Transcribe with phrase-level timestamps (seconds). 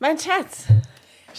[0.00, 0.64] Mein Schatz,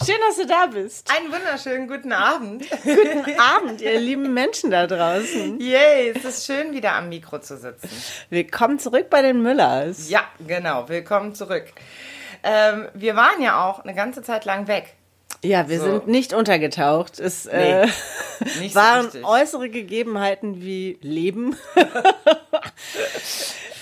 [0.04, 1.10] schön, dass du da bist.
[1.16, 2.64] Einen wunderschönen guten Abend.
[2.82, 5.58] Guten Abend, ihr lieben Menschen da draußen.
[5.58, 7.88] Yay, es ist schön, wieder am Mikro zu sitzen.
[8.28, 10.10] Willkommen zurück bei den Müllers.
[10.10, 11.72] Ja, genau, willkommen zurück.
[12.42, 14.94] Ähm, wir waren ja auch eine ganze Zeit lang weg.
[15.42, 15.84] Ja, wir So.
[15.86, 17.18] sind nicht untergetaucht.
[17.18, 17.88] Es Nee, äh,
[18.60, 19.24] nicht so waren richtig.
[19.24, 21.56] äußere Gegebenheiten wie Leben,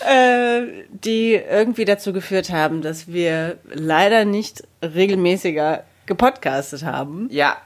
[0.07, 7.29] äh, die irgendwie dazu geführt haben, dass wir leider nicht regelmäßiger gepodcastet haben.
[7.31, 7.57] Ja,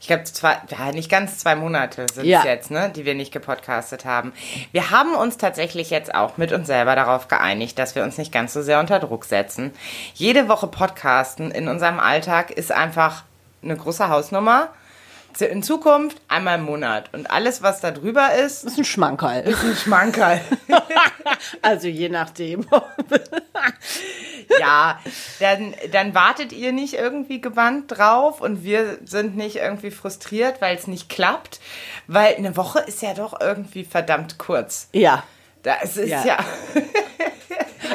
[0.00, 2.44] ich glaube, zwei, ja, nicht ganz zwei Monate sind es Ja.
[2.44, 4.32] jetzt, ne, die wir nicht gepodcastet haben.
[4.70, 8.30] Wir haben uns tatsächlich jetzt auch mit uns selber darauf geeinigt, dass wir uns nicht
[8.32, 9.72] ganz so sehr unter Druck setzen.
[10.14, 13.24] Jede Woche podcasten in unserem Alltag ist einfach
[13.62, 14.68] eine große Hausnummer.
[15.40, 17.14] In Zukunft einmal im Monat.
[17.14, 19.42] Und alles, was da drüber ist, Das ist ein Schmankerl.
[19.44, 20.40] ist ein Schmankerl.
[21.62, 22.66] Also je nachdem.
[24.60, 24.98] ja,
[25.40, 30.76] dann, dann wartet ihr nicht irgendwie gebannt drauf und wir sind nicht irgendwie frustriert, weil
[30.76, 31.60] es nicht klappt.
[32.06, 34.88] Weil eine Woche ist ja doch irgendwie verdammt kurz.
[34.92, 35.22] ja.
[35.62, 36.24] Das ist Ja.
[36.24, 36.38] ja.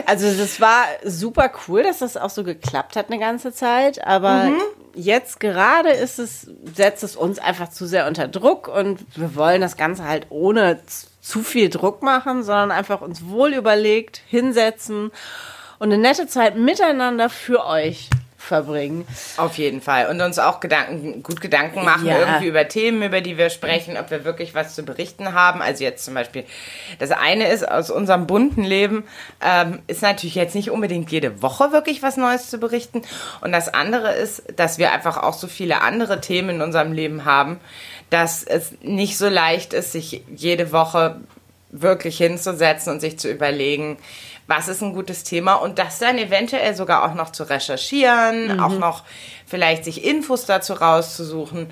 [0.05, 4.49] Also das war super cool, dass das auch so geklappt hat eine ganze Zeit, aber
[4.95, 9.61] jetzt gerade ist es, setzt es uns einfach zu sehr unter Druck und wir wollen
[9.61, 10.79] das Ganze halt ohne
[11.21, 15.11] zu viel Druck machen, sondern einfach uns wohl überlegt hinsetzen
[15.79, 18.09] und eine nette Zeit miteinander für euch
[18.43, 19.07] verbringen.
[19.37, 20.07] Auf jeden Fall.
[20.09, 22.19] Und uns auch Gedanken, gut Gedanken machen, Ja.
[22.19, 25.61] irgendwie über Themen, über die wir sprechen, ob wir wirklich was zu berichten haben.
[25.61, 26.43] Also jetzt zum Beispiel,
[26.99, 29.03] das eine ist aus unserem bunten Leben,
[29.41, 33.01] ähm, ist natürlich jetzt nicht unbedingt jede Woche wirklich was Neues zu berichten.
[33.41, 37.25] Und das andere ist, dass wir einfach auch so viele andere Themen in unserem Leben
[37.25, 37.59] haben,
[38.09, 41.21] dass es nicht so leicht ist, sich jede Woche
[41.71, 43.97] wirklich hinzusetzen und sich zu überlegen,
[44.55, 48.77] was ist ein gutes Thema und das dann eventuell sogar auch noch zu recherchieren, auch
[48.77, 49.03] noch
[49.47, 51.71] vielleicht sich Infos dazu rauszusuchen.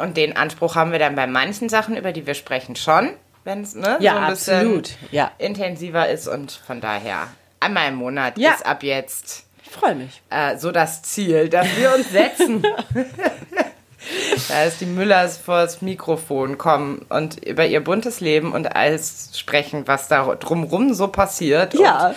[0.00, 3.10] Und den Anspruch haben wir dann bei manchen Sachen, über die wir sprechen, schon,
[3.44, 4.90] wenn es ne, Ja, so ein bisschen absolut.
[5.10, 5.30] Ja.
[5.38, 7.28] intensiver ist und von daher
[7.60, 8.52] einmal im Monat Ja.
[8.52, 10.22] ist ab jetzt Ich freue mich.
[10.30, 12.62] äh, so das Ziel, das wir uns setzen.
[14.48, 19.86] da ist die Müllers vors Mikrofon kommen und über ihr buntes Leben und alles sprechen,
[19.86, 22.08] was da drumrum so passiert Ja.
[22.08, 22.16] und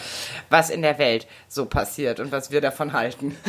[0.50, 3.38] was in der Welt so passiert und was wir davon halten.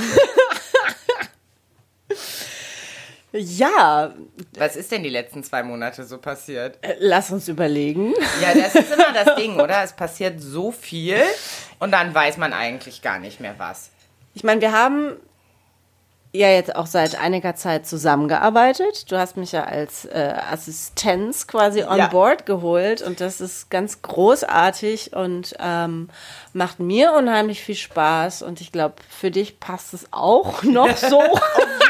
[3.30, 4.14] Ja,
[4.54, 6.78] Was ist denn die letzten zwei Monate so passiert?
[6.80, 8.14] äh, lass uns überlegen.
[8.40, 9.82] Ja, das ist immer das Ding, oder?
[9.84, 11.20] Es passiert so viel
[11.78, 13.90] und dann weiß man eigentlich gar nicht mehr was.
[14.32, 15.16] Ich meine, wir haben
[16.32, 19.10] ja jetzt auch seit einiger Zeit zusammengearbeitet.
[19.10, 22.08] Du hast mich ja als äh, Assistenz quasi on Ja.
[22.08, 26.10] board geholt und das ist ganz großartig und ähm,
[26.52, 31.20] macht mir unheimlich viel Spaß und ich glaube, für dich passt es auch noch so.
[31.22, 31.40] Auf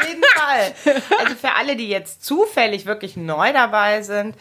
[0.09, 0.72] jeden Fall.
[1.21, 4.37] Also für alle, die jetzt zufällig wirklich neu dabei sind,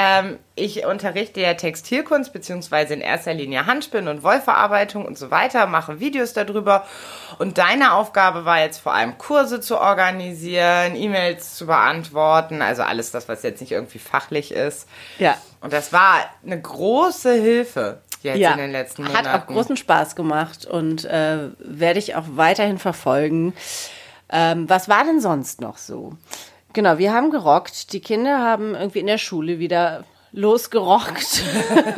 [0.00, 5.66] ähm, ich unterrichte ja Textilkunst, beziehungsweise in erster Linie Handspinnen und Wollverarbeitung und so weiter,
[5.66, 6.86] mache Videos darüber.
[7.40, 13.10] Und deine Aufgabe war jetzt vor allem Kurse zu organisieren, E-Mails zu beantworten, also alles
[13.10, 14.88] das, was jetzt nicht irgendwie fachlich ist.
[15.18, 15.36] ja.
[15.60, 19.42] Und das war eine große Hilfe jetzt Ja, in den letzten hat Monaten.
[19.42, 23.54] auch großen Spaß gemacht und äh, werde ich auch weiterhin verfolgen.
[24.30, 26.12] Ähm, was war denn sonst noch so?
[26.78, 27.92] Genau, wir haben gerockt.
[27.92, 31.42] Die Kinder haben irgendwie in der Schule wieder losgerockt.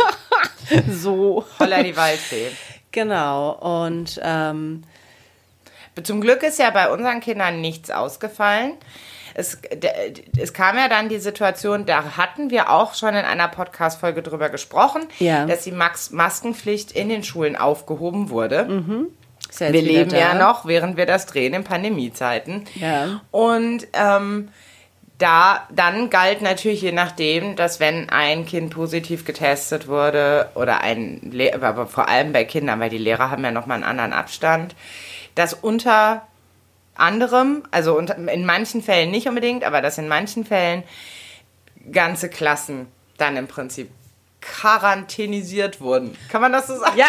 [0.91, 1.45] so.
[1.59, 2.51] Holla die Waldfee.
[2.91, 3.51] Genau.
[3.83, 4.85] Und ähm,
[6.03, 8.73] Zum Glück ist ja bei unseren Kindern nichts ausgefallen.
[9.35, 9.59] Es,
[10.39, 14.49] es kam ja dann die Situation, da hatten wir auch schon in einer Podcast-Folge drüber
[14.49, 15.45] gesprochen, Ja.
[15.45, 18.67] dass die Max Maskenpflicht in den Schulen aufgehoben wurde.
[19.43, 20.17] jetzt Wir leben da.
[20.19, 22.65] ja noch, während wir das drehen, in Pandemiezeiten.
[22.77, 23.21] Ja.
[23.31, 24.49] Und ähm,
[25.21, 31.21] da dann galt natürlich je nachdem, dass wenn ein Kind positiv getestet wurde oder ein
[31.31, 34.13] Le aber vor allem bei Kindern, weil die Lehrer haben ja noch mal einen anderen
[34.13, 34.75] Abstand,
[35.35, 36.27] dass unter
[36.95, 40.83] anderem, also in manchen Fällen nicht unbedingt, aber dass in manchen Fällen
[41.93, 43.91] ganze Klassen dann im Prinzip
[44.41, 46.17] quarantänisiert wurden.
[46.31, 46.97] Kann man das so sagen?
[46.97, 47.09] Ja.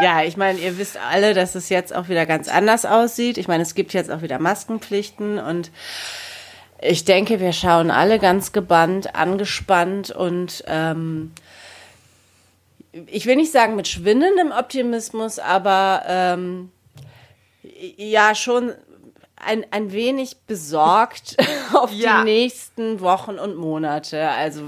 [0.00, 3.36] ja, ich meine, ihr wisst alle, dass es jetzt auch wieder ganz anders aussieht.
[3.36, 5.70] Ich meine, es gibt jetzt auch wieder Maskenpflichten und
[6.80, 11.32] ich denke, wir schauen alle ganz gebannt, angespannt und ähm,
[13.06, 16.70] ich will nicht sagen mit schwindendem Optimismus, aber ähm,
[17.96, 18.72] ja schon
[19.36, 21.36] ein, ein wenig besorgt
[21.74, 22.18] auf Ja.
[22.18, 24.28] die nächsten Wochen und Monate.
[24.30, 24.62] Also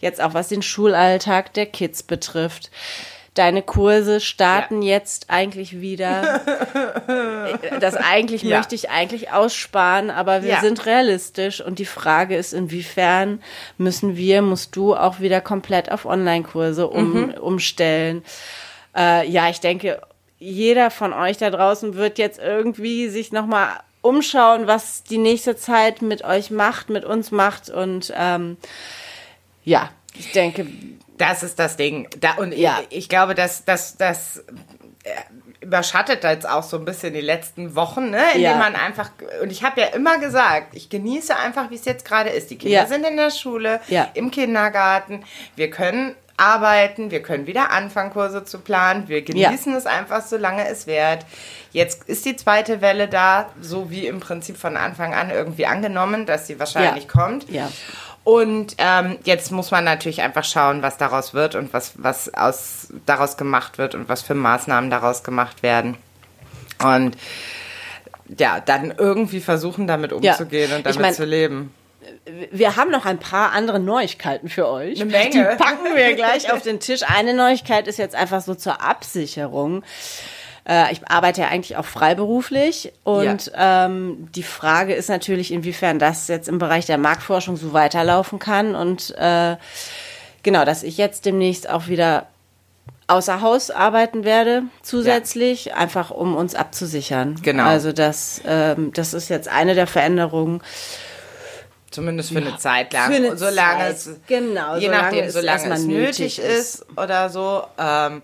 [0.00, 2.70] jetzt auch was den Schulalltag der Kids betrifft.
[3.34, 6.40] Deine Kurse starten jetzt eigentlich wieder.
[7.80, 8.56] das eigentlich Ja.
[8.58, 10.60] möchte ich eigentlich aussparen, aber wir Ja.
[10.60, 13.40] sind realistisch und die Frage ist, inwiefern
[13.78, 17.30] müssen wir, musst du auch wieder komplett auf Online-Kurse um, Mhm.
[17.34, 18.24] umstellen.
[18.96, 20.00] Äh, ja, ich denke,
[20.38, 23.68] jeder von euch da draußen wird jetzt irgendwie sich nochmal
[24.02, 28.56] umschauen, was die nächste Zeit mit euch macht, mit uns macht und ähm,
[29.64, 30.66] ja, ich denke,
[31.20, 32.08] Das ist das Ding.
[32.18, 32.78] Da, und Ja.
[32.88, 34.38] ich, ich glaube, dass das, das
[35.04, 35.10] äh,
[35.60, 38.22] überschattet jetzt auch so ein bisschen die letzten Wochen, ne?
[38.34, 38.56] indem Ja.
[38.56, 39.10] man einfach,
[39.42, 42.50] und ich habe ja immer gesagt, ich genieße einfach, wie es jetzt gerade ist.
[42.50, 42.86] Die Kinder Ja.
[42.86, 44.08] sind in der Schule, Ja.
[44.14, 45.22] im Kindergarten,
[45.56, 50.66] wir können arbeiten, wir können wieder anfangen, Kurse zu planen, wir genießen es einfach, solange
[50.68, 51.26] es währt.
[51.72, 56.24] Jetzt ist die zweite Welle da, so wie im Prinzip von Anfang an irgendwie angenommen,
[56.24, 57.48] dass sie wahrscheinlich kommt.
[57.50, 57.70] Ja.
[58.22, 62.88] Und ähm, jetzt muss man natürlich einfach schauen, was daraus wird und was, was aus,
[63.06, 65.96] daraus gemacht wird und was für Maßnahmen daraus gemacht werden.
[66.82, 67.16] Und
[68.38, 70.32] ja, dann irgendwie versuchen, damit Ja.
[70.32, 71.74] umzugehen und Ich damit mein, zu leben.
[72.52, 75.00] Wir haben noch ein paar andere Neuigkeiten für euch.
[75.00, 75.30] Eine Menge.
[75.30, 77.02] Die packen wir gleich auf den Tisch.
[77.06, 79.82] Eine Neuigkeit ist jetzt einfach so zur Absicherung.
[80.68, 86.28] Äh, Ich arbeite ja eigentlich auch freiberuflich und ähm, die Frage ist natürlich, inwiefern das
[86.28, 89.56] jetzt im Bereich der Marktforschung so weiterlaufen kann und äh,
[90.42, 92.26] genau, dass ich jetzt demnächst auch wieder
[93.10, 97.36] außer Haus arbeiten werde zusätzlich, einfach um uns abzusichern.
[97.42, 97.64] Genau.
[97.64, 100.62] Also das, ähm, das ist jetzt eine der Veränderungen.
[101.90, 103.10] Zumindest für eine Zeit lang.
[103.10, 103.96] Für eine solange Zeit.
[103.96, 107.64] es, Genau, je solange nachdem, es solange erstmal es nötig nötig ist oder so.
[107.78, 108.22] Ähm,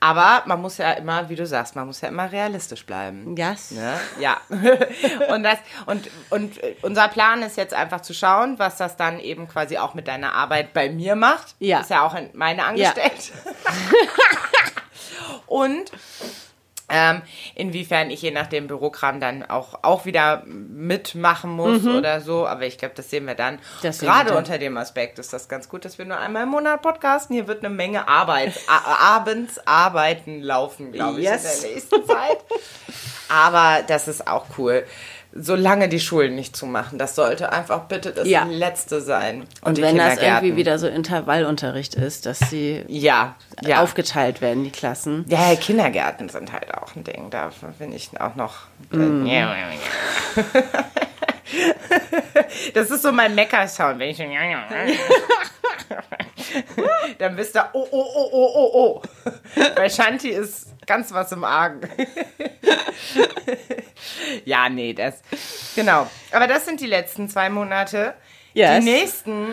[0.00, 3.36] aber man muss ja immer, wie du sagst, man muss ja immer realistisch bleiben.
[3.36, 3.70] Yes.
[3.72, 3.94] Ne?
[4.20, 4.40] Ja.
[5.28, 9.18] und, das, und, und äh, unser Plan ist jetzt einfach zu schauen, was das dann
[9.18, 11.54] eben quasi auch mit deiner Arbeit bei mir macht.
[11.58, 11.80] Ja.
[11.80, 13.32] Ist ja auch in meine angestellt.
[15.46, 15.90] und
[16.88, 17.22] ähm,
[17.54, 22.46] inwiefern ich je nach dem Bürokram dann auch, auch wieder mitmachen muss oder so.
[22.46, 23.54] Aber ich glaube, das sehen wir dann.
[23.56, 23.60] Mhm.
[23.82, 24.38] Das sehen wir Gerade dann.
[24.38, 27.34] unter dem Aspekt ist das ganz gut, dass wir nur einmal im Monat podcasten.
[27.34, 31.56] Hier wird eine Menge Arbeit, abends arbeiten laufen, glaube ich, Yes.
[31.56, 32.38] in der nächsten Zeit.
[33.28, 34.84] Aber das ist auch cool.
[35.38, 36.98] Solange die Schulen nicht zumachen.
[36.98, 38.44] Das sollte einfach bitte das Ja.
[38.44, 39.44] letzte sein.
[39.62, 43.82] Und die wenn das irgendwie wieder so Intervallunterricht ist, dass sie Ja, ja.
[43.82, 45.24] aufgeteilt werden, die Klassen.
[45.28, 47.30] Ja, Kindergärten sind halt auch ein Ding.
[47.30, 48.54] Da bin ich auch noch.
[48.90, 49.26] Mm.
[52.74, 54.24] Das ist so mein Mecker-Sound, wenn ich so.
[57.18, 59.02] Dann bist du oh, oh, oh, oh, oh, oh.
[59.74, 61.80] Bei Shanti ist ganz was im Argen.
[64.44, 65.20] Ja, nee, das.
[65.74, 66.08] Genau.
[66.32, 68.14] Aber das sind die letzten zwei Monate.
[68.54, 68.84] Yes.
[68.84, 69.46] Die nächsten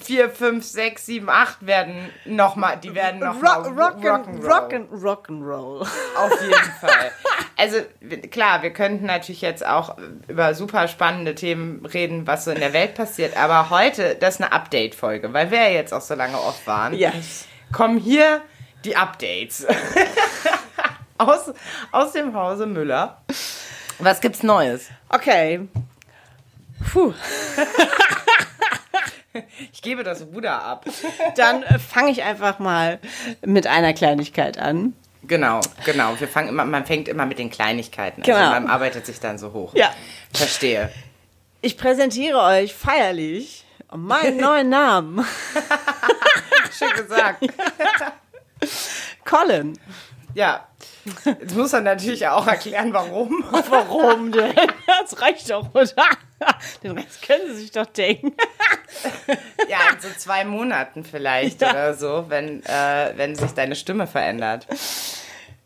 [0.00, 5.80] vier, fünf, sechs, sieben, acht werden nochmal, die werden nochmal Rock, rock'n- rock'n- Rock'n'Roll.
[6.16, 7.10] auf jeden Fall.
[7.56, 7.78] Also
[8.30, 9.96] klar, wir könnten natürlich jetzt auch
[10.28, 13.36] über super spannende Themen reden, was so in der Welt passiert.
[13.36, 16.94] Aber heute, das ist eine Update-Folge, weil wir ja jetzt auch so lange off waren.
[16.94, 17.46] Yes.
[17.72, 18.40] Kommen hier
[18.84, 19.66] die Updates.
[21.18, 21.52] aus,
[21.92, 23.22] aus dem Hause Müller.
[23.98, 24.88] Was gibt's Neues?
[25.08, 25.68] Okay.
[26.92, 27.12] Puh.
[29.72, 30.84] Ich gebe das Ruder ab.
[31.36, 32.98] Dann äh, fange ich einfach mal
[33.44, 34.94] mit einer Kleinigkeit an.
[35.22, 36.18] Genau, genau.
[36.18, 38.22] Wir fangen immer, man fängt immer mit den Kleinigkeiten.
[38.22, 38.36] Genau.
[38.36, 39.74] Also man arbeitet sich dann so hoch.
[39.74, 39.92] Ja.
[40.32, 40.90] Verstehe.
[41.60, 45.24] Ich präsentiere euch feierlich meinen neuen Namen.
[46.76, 47.44] Schön gesagt.
[49.28, 49.78] Colin.
[50.34, 50.66] Ja.
[51.24, 53.44] Jetzt muss er natürlich auch erklären, warum.
[53.70, 54.54] Warum denn?
[54.86, 55.86] Das reicht doch, oder?
[56.82, 58.32] Den Rest können Sie sich doch denken.
[59.68, 61.70] Ja, in so zwei Monaten vielleicht Ja.
[61.70, 64.66] oder so, wenn, äh, wenn sich deine Stimme verändert.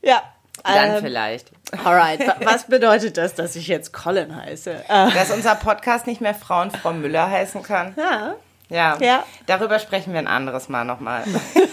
[0.01, 0.23] Ja.
[0.65, 1.51] Dann ähm, vielleicht.
[1.85, 4.71] Alright, wa- was bedeutet das, dass ich jetzt Colin heiße?
[4.89, 7.95] Äh, Dass unser Podcast nicht mehr Frau und Frau Müller heißen kann.
[7.97, 8.35] ja.
[8.73, 8.97] Ja.
[9.01, 9.25] Ja.
[9.47, 11.25] Darüber sprechen wir ein anderes Mal nochmal.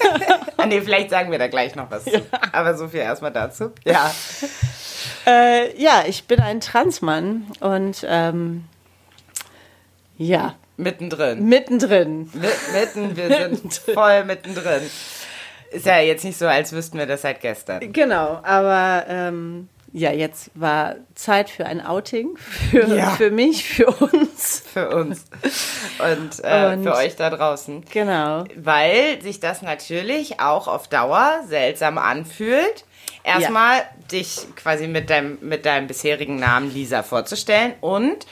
[0.68, 2.22] nee, vielleicht sagen wir da gleich noch was zu.
[2.52, 3.72] Aber so viel erstmal dazu.
[3.86, 4.12] Ja.
[5.26, 8.66] Äh, ja, ich bin ein Transmann und ähm,
[10.18, 11.46] ja, Mittendrin.
[11.46, 12.30] mittendrin.
[12.34, 14.82] Mi- Mitten, wir sind voll mittendrin.
[15.72, 17.92] Ist ja jetzt nicht so, als wüssten wir das seit gestern.
[17.94, 23.12] Genau, aber ähm, ja, jetzt war Zeit für ein Outing für, Ja.
[23.12, 24.64] für mich, für uns.
[24.74, 25.26] Für uns.
[26.00, 27.84] Und, äh, Und- für euch da draußen.
[27.92, 28.44] Genau.
[28.56, 32.86] Weil sich das natürlich auch auf Dauer seltsam anfühlt.
[33.24, 33.82] Erstmal
[34.12, 38.26] dich quasi mit deinem, mit deinem bisherigen Namen Lisa vorzustellen und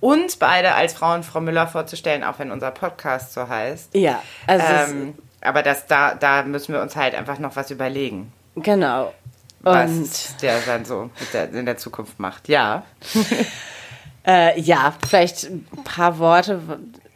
[0.00, 3.94] uns beide als Frau und Frau Müller vorzustellen, auch wenn unser Podcast so heißt.
[3.94, 8.32] Ja, also Ähm, aber das, da, da müssen wir uns halt einfach noch was überlegen.
[8.56, 9.12] genau.
[9.62, 11.10] Was der dann so
[11.52, 12.48] in der Zukunft macht.
[12.48, 12.84] Ja.
[14.24, 16.60] Äh, ja, vielleicht ein paar Worte.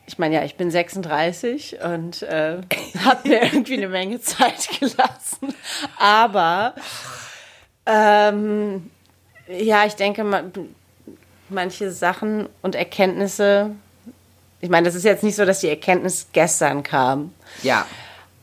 [0.08, 2.58] Ich meine, ja, ich bin 36 und äh,
[3.04, 5.54] habe mir irgendwie eine Menge Zeit gelassen.
[6.00, 6.74] Aber
[7.86, 8.90] ähm,
[9.48, 10.52] ja, ich denke, man,
[11.48, 13.70] manche Sachen und Erkenntnisse,
[14.60, 17.86] ich meine, das ist jetzt nicht so, dass die Erkenntnis gestern kam, Ja.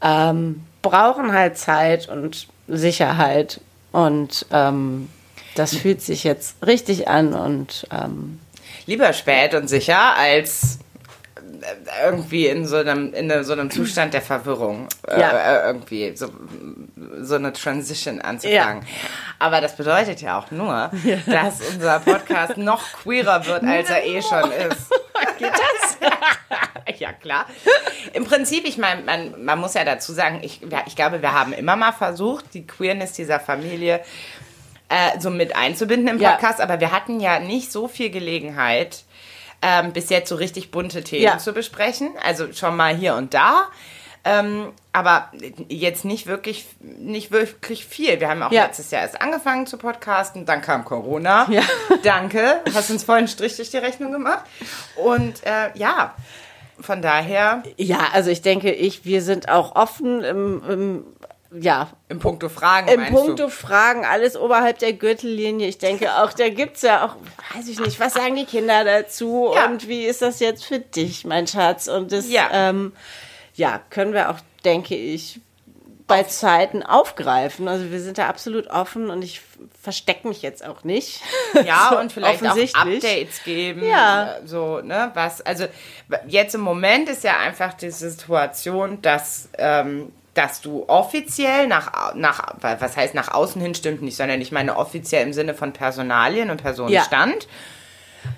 [0.01, 3.59] ähm, brauchen halt Zeit und Sicherheit.
[3.93, 5.07] Und ähm,
[5.55, 8.39] das fühlt sich jetzt richtig an und ähm,
[8.85, 10.79] Lieber spät und sicher als
[11.61, 14.87] äh, irgendwie in so einem, in so einem Zustand der Verwirrung.
[15.07, 15.29] Äh, Ja.
[15.37, 16.27] äh, irgendwie so,
[17.21, 18.83] so eine Transition anzufangen.
[19.39, 20.91] Aber das bedeutet ja auch nur,
[21.27, 24.89] dass unser Podcast noch queerer wird, als er eh schon ist.
[25.37, 25.97] geht das?
[27.23, 27.45] Ja, klar.
[28.13, 31.31] Im Prinzip, ich meine, man, man muss ja dazu sagen, ich, ja, ich glaube, wir
[31.33, 34.01] haben immer mal versucht, die Queerness dieser Familie
[34.89, 36.31] äh, so mit einzubinden im Ja.
[36.31, 39.03] Podcast, aber wir hatten ja nicht so viel Gelegenheit,
[39.61, 41.37] ähm, bis jetzt so richtig bunte Themen Ja.
[41.37, 42.11] zu besprechen.
[42.23, 43.67] Also schon mal hier und da.
[44.25, 45.29] Ähm, aber
[45.67, 48.21] jetzt nicht wirklich, nicht wirklich viel.
[48.21, 48.63] Wir haben auch Ja.
[48.65, 51.45] letztes Jahr erst angefangen zu podcasten, dann kam Corona.
[51.49, 51.61] Ja.
[52.03, 54.45] Danke, hast uns vollen Strich durch die Rechnung gemacht.
[54.95, 56.13] Und äh, ja,
[56.83, 61.05] von daher Ja, also ich denke, ich, wir sind auch offen im, im
[61.61, 63.49] ja, im Punkto Fragen im Punkto du?
[63.49, 65.67] Fragen, alles oberhalb der Gürtellinie.
[65.67, 67.15] Ich denke auch, da gibt's ja auch,
[67.55, 69.65] weiß ich nicht, was sagen die Kinder dazu Ja.
[69.67, 71.87] und wie ist das jetzt für dich, mein Schatz?
[71.87, 72.49] Und das, Ja.
[72.51, 72.91] ähm,
[73.53, 75.39] ja, können wir auch, denke ich,
[76.07, 77.67] bei Zeiten aufgreifen.
[77.67, 79.41] Also wir sind da absolut offen und ich
[79.81, 81.21] verstecke mich jetzt auch nicht.
[81.65, 82.57] Ja, So und vielleicht auch.
[82.57, 83.85] Updates geben.
[83.87, 84.37] Ja.
[84.45, 85.65] So, ne, was, also
[86.27, 92.55] jetzt im Moment ist ja einfach die Situation, dass, ähm, dass du offiziell nach, nach,
[92.59, 96.49] was heißt nach außen hin stimmt nicht, sondern ich meine offiziell im Sinne von Personalien
[96.49, 97.47] und Personenstand.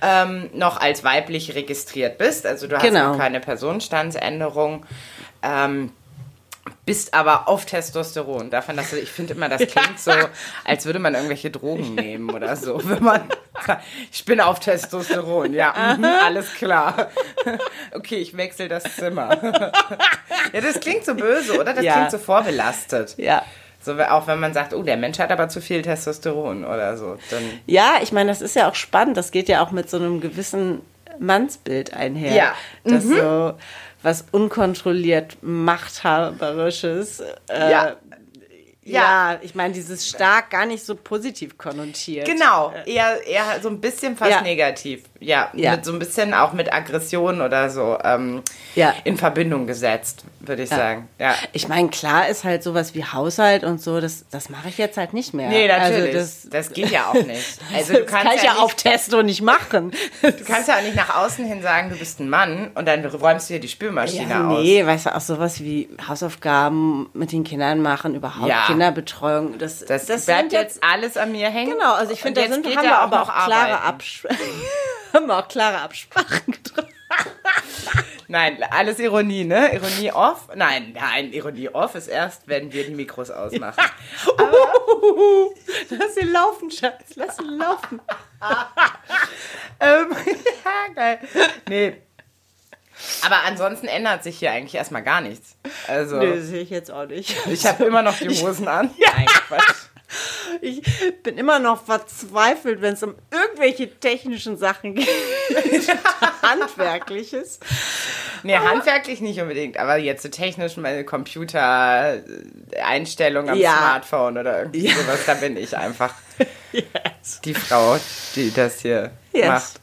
[0.01, 3.11] Ähm, noch als weiblich registriert bist, also du hast Genau.
[3.11, 4.83] noch keine Personenstandsänderung.
[5.43, 5.91] Ähm,
[6.85, 8.49] bist aber auf Testosteron.
[8.51, 10.11] Davon, dass ich finde immer, das klingt so,
[10.63, 12.79] als würde man irgendwelche Drogen nehmen oder so.
[12.83, 13.23] Wenn man,
[14.11, 17.09] ich bin auf Testosteron, ja, mhm, alles klar.
[17.91, 19.37] Okay, ich wechsle das Zimmer.
[20.53, 21.73] Ja, das klingt so böse, oder?
[21.73, 21.93] Das Ja.
[21.93, 23.15] klingt so vorbelastet.
[23.17, 23.43] Ja.
[23.81, 27.17] So, auch wenn man sagt, oh, der Mensch hat aber zu viel Testosteron oder so.
[27.29, 29.15] Dann, Ja, ich meine, das ist ja auch spannend.
[29.15, 30.81] Das geht ja auch mit so einem gewissen
[31.19, 32.33] Mannsbild einher.
[32.35, 32.53] Ja.
[32.83, 33.53] Das so
[34.05, 37.19] was unkontrolliert Machthaberisches.
[37.49, 37.95] Äh, Ja.
[38.83, 39.39] ja.
[39.41, 42.27] ich meine, dieses stark gar nicht so positiv konnotiert.
[42.27, 44.41] Genau, eher, eher so ein bisschen fast Ja.
[44.41, 45.03] negativ.
[45.25, 45.71] Ja, Ja.
[45.71, 48.43] Mit so ein bisschen auch mit Aggression oder so ähm,
[48.75, 48.93] Ja.
[49.05, 50.75] in Verbindung gesetzt, würde ich Ja.
[50.77, 51.09] sagen.
[51.19, 51.33] Ja.
[51.51, 54.97] Ich meine, klar ist halt sowas wie Haushalt und so, das, das mache ich jetzt
[54.97, 55.49] halt nicht mehr.
[55.49, 56.15] Nee, natürlich.
[56.15, 57.25] Also das, das, geht ja auch nicht.
[57.75, 59.91] Also das du kannst kann ich ja, ja auf Testo nicht machen.
[60.21, 63.03] du kannst ja auch nicht nach außen hin sagen, du bist ein Mann und dann
[63.05, 64.61] räumst du dir die Spülmaschine Ja, aus.
[64.61, 68.53] nee, weißt du, auch sowas wie Hausaufgaben mit den Kindern machen, überhaupt.
[68.67, 69.57] Kinderbetreuung.
[69.57, 71.71] Das, Das, das bleibt jetzt alles an mir hängen.
[71.71, 74.03] Genau, also ich finde, da sind, haben wir aber auch klare, arbeiten.
[75.15, 76.89] Haben wir auch klare Absprachen getroffen.
[78.27, 79.73] Nein, alles Ironie, ne?
[79.73, 80.49] Ironie off?
[80.55, 83.81] Nein, nein, Ironie off ist erst, wenn wir die Mikros ausmachen.
[85.89, 88.01] Lass ihn laufen, Schatz, lass ihn laufen.
[89.79, 90.07] ähm,
[90.65, 91.19] ja, geil.
[91.69, 92.01] Nee.
[93.23, 95.55] Aber ansonsten ändert sich hier eigentlich erstmal gar nichts.
[95.87, 97.35] Also, Nee, sehe ich jetzt auch nicht.
[97.47, 98.89] ich habe immer noch die Hosen an.
[99.15, 99.75] Nein, Quatsch.
[100.61, 100.81] Ich
[101.23, 105.07] bin immer noch verzweifelt, wenn es um irgendwelche technischen Sachen geht.
[106.41, 107.59] Handwerkliches.
[108.43, 113.75] Nee, handwerklich nicht unbedingt, aber jetzt so technisch meine Computer-Einstellung am Ja.
[113.77, 114.95] Smartphone oder irgendwie Ja.
[114.95, 116.13] sowas, da bin ich einfach
[116.71, 117.41] Yes.
[117.43, 117.97] die Frau,
[118.35, 119.47] die das hier Yes.
[119.47, 119.73] macht.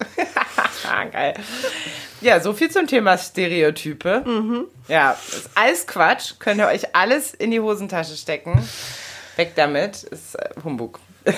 [1.12, 1.34] Geil.
[2.20, 4.22] Ja, so viel zum Thema Stereotype.
[4.26, 4.66] Mhm.
[4.88, 6.34] Ja, ist alles Quatsch.
[6.38, 8.66] Könnt ihr euch alles in die Hosentasche stecken.
[9.36, 10.02] Weg damit.
[10.04, 11.00] Ist äh, Humbug.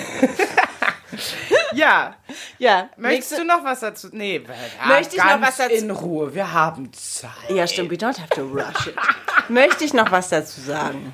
[1.73, 2.15] ja.
[2.57, 4.09] Ja, Möchtest nächste- du noch was dazu?
[4.11, 4.41] Nee,
[4.81, 7.29] ja, Möchte ich noch ganz was dazu- In Ruhe, wir haben Zeit.
[7.49, 8.95] Ja, stimmt, we don't have to rush it.
[9.49, 11.13] Möchte ich noch was dazu sagen?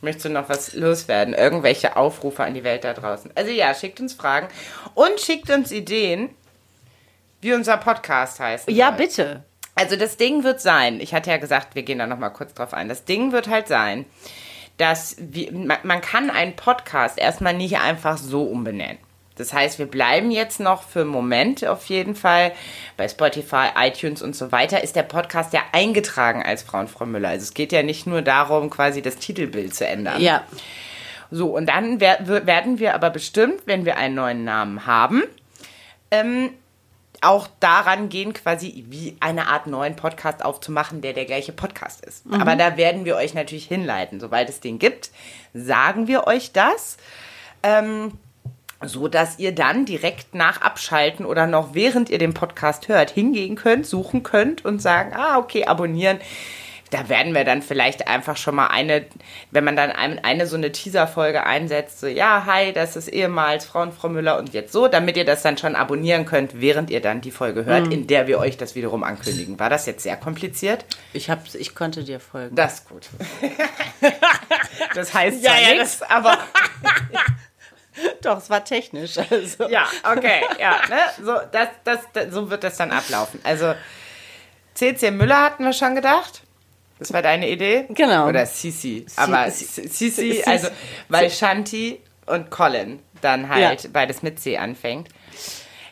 [0.00, 1.32] Möchtest du noch was loswerden?
[1.32, 3.30] Irgendwelche Aufrufe an die Welt da draußen?
[3.36, 4.48] Also ja, schickt uns Fragen
[4.94, 6.30] und schickt uns Ideen,
[7.40, 8.68] wie unser Podcast heißt.
[8.68, 9.44] Ja, bitte.
[9.74, 12.52] Also das Ding wird sein, ich hatte ja gesagt, wir gehen da noch mal kurz
[12.52, 12.88] drauf ein.
[12.88, 14.04] Das Ding wird halt sein,
[14.78, 18.98] dass wir, man, man kann einen Podcast erstmal nicht einfach so umbenennen.
[19.36, 22.52] Das heißt, wir bleiben jetzt noch für einen Moment auf jeden Fall
[22.98, 24.84] bei Spotify, iTunes und so weiter.
[24.84, 27.30] Ist der Podcast ja eingetragen als Frau und Frau Müller.
[27.30, 30.20] Also es geht ja nicht nur darum, quasi das Titelbild zu ändern.
[30.20, 30.44] Ja.
[31.30, 35.22] So, und dann wer- werden wir aber bestimmt, wenn wir einen neuen Namen haben,
[36.10, 36.50] ähm,
[37.22, 42.24] auch daran gehen, quasi wie eine Art neuen Podcast aufzumachen, der der gleiche Podcast ist.
[42.30, 44.20] Aber da werden wir euch natürlich hinleiten.
[44.20, 45.10] Sobald es den gibt,
[45.54, 46.96] sagen wir euch das.
[47.62, 48.12] Ähm,
[48.84, 53.54] so dass ihr dann direkt nach Abschalten oder noch während ihr den Podcast hört, hingehen
[53.54, 56.18] könnt, suchen könnt und sagen, ah, okay, abonnieren.
[56.92, 59.06] Da werden wir dann vielleicht einfach schon mal eine,
[59.50, 63.64] wenn man dann ein, eine so eine Teaser-Folge einsetzt, so, ja, hi, das ist ehemals
[63.64, 66.90] Frau und Frau Müller und jetzt so, damit ihr das dann schon abonnieren könnt, während
[66.90, 69.58] ihr dann die Folge hört, in der wir euch das wiederum ankündigen.
[69.58, 70.84] War das jetzt sehr kompliziert?
[71.14, 72.54] Ich, hab, ich konnte dir folgen.
[72.54, 73.08] Das ist gut.
[74.94, 76.38] das heißt Ja, ja, nichts, aber
[78.22, 79.18] Doch, es war technisch.
[79.18, 79.68] Also.
[79.68, 80.98] Ja, okay, ja, ne?
[81.22, 83.40] So, das, das, das, so wird das dann ablaufen.
[83.44, 83.74] Also,
[84.74, 86.42] CC Müller hatten wir schon gedacht.
[87.02, 87.86] Das war deine Idee?
[87.90, 88.28] Genau.
[88.28, 89.04] Oder Sisi.
[89.16, 90.68] Aber Si- Sisi, Si- also,
[91.08, 93.90] weil Shanti und Colin dann halt Ja.
[93.92, 95.08] beides mit C anfängt.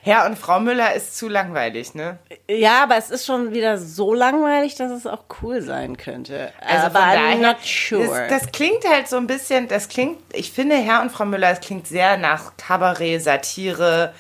[0.03, 2.19] Herr und Frau Müller ist zu langweilig, ne?
[2.49, 6.53] Ja, aber es ist schon wieder so langweilig, dass es auch cool sein könnte.
[6.67, 8.27] Also aber von I'm daher, not sure.
[8.31, 11.51] Das, das klingt halt so ein bisschen, das klingt, ich finde Herr und Frau Müller,
[11.51, 14.15] es klingt sehr nach Kabarett, Satire.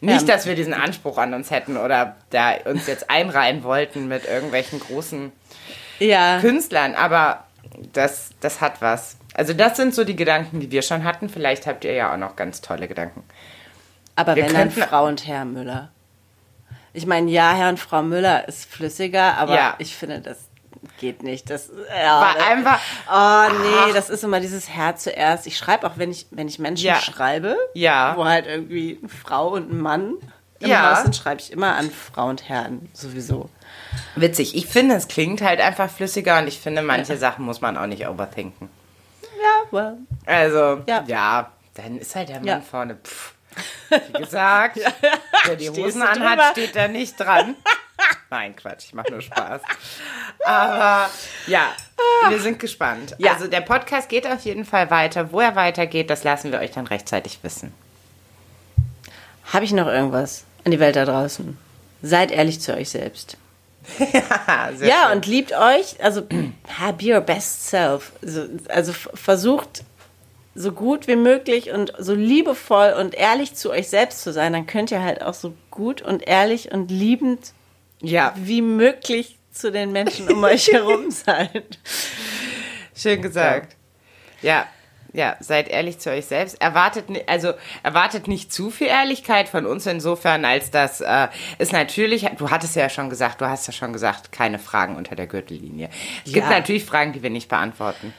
[0.00, 0.34] Nicht, Ja.
[0.34, 4.78] dass wir diesen Anspruch an uns hätten oder da uns jetzt einreihen wollten mit irgendwelchen
[4.80, 5.32] großen
[5.98, 6.38] ja.
[6.40, 7.44] Künstlern, aber
[7.92, 9.16] das, das hat was.
[9.34, 11.28] Also das sind so die Gedanken, die wir schon hatten.
[11.28, 13.22] Vielleicht habt ihr ja auch noch ganz tolle Gedanken.
[14.14, 15.90] Aber Wir wenn dann Frau und Herr Müller.
[16.94, 19.74] Ich meine, ja, Herr und Frau Müller ist flüssiger, aber Ja.
[19.78, 20.48] ich finde, das
[20.98, 21.50] geht nicht.
[21.50, 22.80] Das, ja, War das, einfach,
[23.12, 25.46] Oh nee, das ist immer dieses Herr zuerst.
[25.46, 26.94] Ich schreibe auch, wenn ich, wenn ich Menschen Ja.
[26.96, 28.16] schreibe, Ja.
[28.16, 30.14] wo halt irgendwie eine Frau und ein Mann
[30.60, 30.92] im Ja.
[30.92, 33.50] Haus sind, schreibe ich immer an Frau und Herrn sowieso.
[34.14, 34.54] Witzig.
[34.56, 37.86] Ich finde, es klingt halt einfach flüssiger und ich finde, manche Sachen muss man auch
[37.86, 38.68] nicht overthinken.
[39.22, 39.96] Ja, well.
[40.24, 41.04] Also, Ja.
[41.06, 42.60] ja, dann ist halt der Mann Ja.
[42.60, 42.96] vorne.
[42.96, 43.34] Pff.
[43.88, 44.78] Wie gesagt,
[45.46, 46.50] wer die Hosen anhat, drüber?
[46.52, 47.54] steht da nicht dran.
[48.30, 49.62] Nein, Quatsch, ich mache nur Spaß.
[50.44, 51.08] Aber
[51.46, 51.72] ja,
[52.28, 53.14] wir sind gespannt.
[53.18, 53.32] Ja.
[53.32, 55.32] Also der Podcast geht auf jeden Fall weiter.
[55.32, 57.72] Wo er weitergeht, das lassen wir euch dann rechtzeitig wissen.
[59.52, 61.56] Habe ich noch irgendwas an die Welt da draußen?
[62.02, 63.36] Seid ehrlich zu euch selbst.
[64.80, 65.16] Ja, schön.
[65.16, 66.22] und liebt euch, also
[66.78, 68.12] have your best self.
[68.22, 69.84] Also, also versucht
[70.54, 74.66] so gut wie möglich und so liebevoll und ehrlich zu euch selbst zu sein, dann
[74.66, 77.52] könnt ihr halt auch so gut und ehrlich und liebend
[78.00, 81.62] ja, wie möglich zu den Menschen um euch herum sein.
[82.94, 83.76] schön gesagt.
[84.42, 84.66] Ja.
[85.16, 86.60] Ja, seid ehrlich zu euch selbst.
[86.60, 92.26] Erwartet, also erwartet nicht zu viel Ehrlichkeit von uns insofern, als das äh, ist natürlich,
[92.36, 95.88] du hattest ja schon gesagt, du hast ja schon gesagt, keine Fragen unter der Gürtellinie.
[96.26, 96.52] Es gibt Ja.
[96.58, 98.12] natürlich Fragen, die wir nicht beantworten.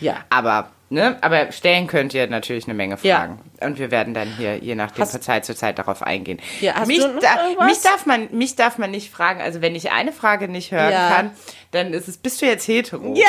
[0.00, 0.16] Ja.
[0.28, 3.18] Aber, ne, aber stellen könnt ihr natürlich eine Menge Ja.
[3.18, 3.38] Fragen.
[3.60, 6.40] Und wir werden dann hier, je nachdem, Hast- von Zeit zu Zeit darauf eingehen.
[6.60, 9.92] Ja, hast mich, da, mich, darf man, mich darf man nicht fragen, also wenn ich
[9.92, 11.10] eine Frage nicht hören Ja.
[11.10, 11.30] kann,
[11.70, 13.14] dann ist es, bist du jetzt hetero?
[13.14, 13.26] Ja!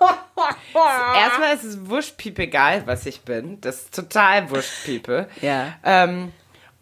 [1.16, 3.60] Erstmal ist es wurschtpiepe egal, was ich bin.
[3.60, 5.28] Das ist total wurschtpiepe.
[5.40, 5.74] Ja.
[5.84, 6.32] Ähm,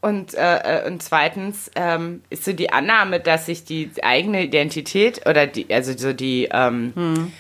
[0.01, 5.27] und, äh, äh, und zweitens ähm, ist so die Annahme, dass sich die eigene Identität
[5.27, 7.33] oder die, also so die ähm, Hm.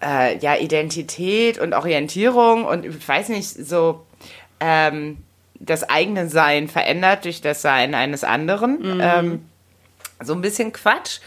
[0.00, 4.06] äh, ja, Identität und Orientierung und ich weiß nicht, so
[4.60, 5.18] ähm,
[5.54, 8.78] das eigene Sein verändert durch das Sein eines anderen.
[8.96, 9.00] Mhm.
[9.02, 9.44] Ähm,
[10.22, 11.18] so ein bisschen Quatsch.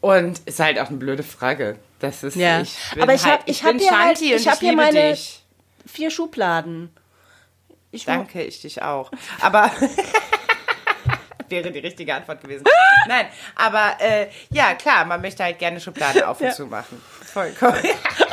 [0.00, 1.76] Und ist halt auch eine blöde Frage.
[2.00, 2.60] Das ist, Ja.
[2.60, 5.42] ich bin Aber ich halt, hab- ich hab hier halt- ich hab hier meine- dich.
[5.86, 6.94] Vier Schubladen.
[7.90, 9.10] Ich Danke, ich dich auch.
[9.40, 9.70] Aber
[11.48, 12.64] wäre die richtige Antwort gewesen.
[13.06, 16.52] Nein, aber äh, ja, klar, man möchte halt gerne Schubladen auf und Ja.
[16.52, 17.00] zu machen.
[17.32, 17.78] Vollkommen.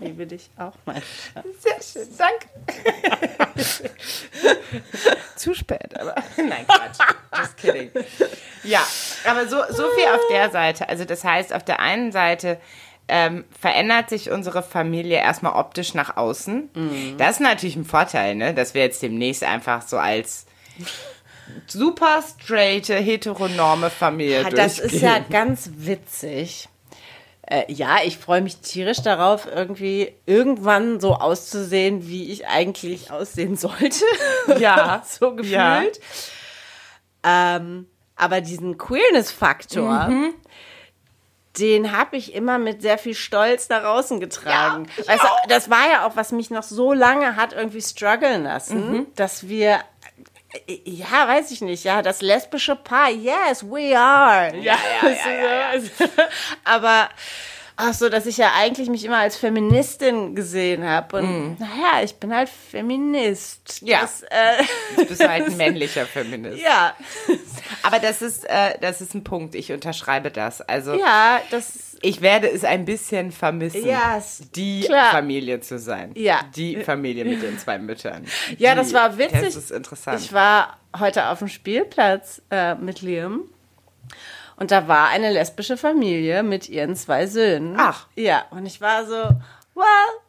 [0.00, 1.44] Ich liebe dich auch, mein Schatz.
[1.60, 2.48] Sehr schön, danke.
[5.36, 6.98] Zu spät, aber nein, Quatsch.
[7.36, 7.90] Just kidding.
[8.64, 8.86] Ja,
[9.26, 10.88] aber so, so viel auf der Seite.
[10.88, 12.58] Also das heißt, auf der einen Seite
[13.08, 16.70] ähm, verändert sich unsere Familie erstmal optisch nach außen.
[16.74, 17.14] Mhm.
[17.18, 18.54] Das ist natürlich ein Vorteil, ne?
[18.54, 20.46] dass wir jetzt demnächst einfach so als
[21.66, 24.96] super straighte, heteronorme Familie Ja, das durchgehen.
[24.96, 26.68] ist ja ganz witzig.
[27.50, 33.56] Äh, ja, ich freue mich tierisch darauf, irgendwie irgendwann so auszusehen, wie ich eigentlich aussehen
[33.56, 34.04] sollte.
[34.58, 35.02] Ja.
[35.08, 36.00] so gefühlt.
[37.22, 37.86] Ähm,
[38.16, 40.34] aber diesen Queerness-Faktor, Mhm.
[41.58, 44.86] den habe ich immer mit sehr viel Stolz nach außen getragen.
[45.06, 48.90] Ja, du, das war ja auch, was mich noch so lange hat irgendwie strugglen lassen,
[48.92, 49.06] Mhm.
[49.16, 49.80] dass wir
[50.84, 54.56] ja, weiß ich nicht, ja, das lesbische Paar, yes, we are.
[54.56, 55.82] Ja, ja, ja, ja,
[56.64, 57.08] Aber
[57.82, 61.16] Ach so, dass ich ja eigentlich mich immer als Feministin gesehen habe.
[61.16, 63.80] Und naja, ich bin halt Feminist.
[63.80, 64.02] Ja.
[64.02, 64.62] Das, äh,
[64.96, 66.62] Du bist halt ein männlicher Feminist.
[66.62, 66.94] ja.
[67.82, 69.54] Aber das ist, äh, das ist ein Punkt.
[69.54, 70.60] Ich unterschreibe das.
[70.60, 71.89] Also Ja, das.
[72.02, 75.10] Ich werde es ein bisschen vermissen, Ja, ist die klar.
[75.10, 76.12] Familie zu sein.
[76.16, 76.40] Ja.
[76.56, 78.24] Die Familie mit den zwei Müttern.
[78.58, 79.40] Ja, Die- das war witzig.
[79.42, 80.20] Das ist interessant.
[80.20, 83.42] Ich war heute auf dem Spielplatz äh, mit Liam.
[84.56, 87.76] Und da war eine lesbische Familie mit ihren zwei Söhnen.
[87.78, 88.06] Ach.
[88.14, 89.14] Ja, und ich war so,
[89.74, 89.84] well,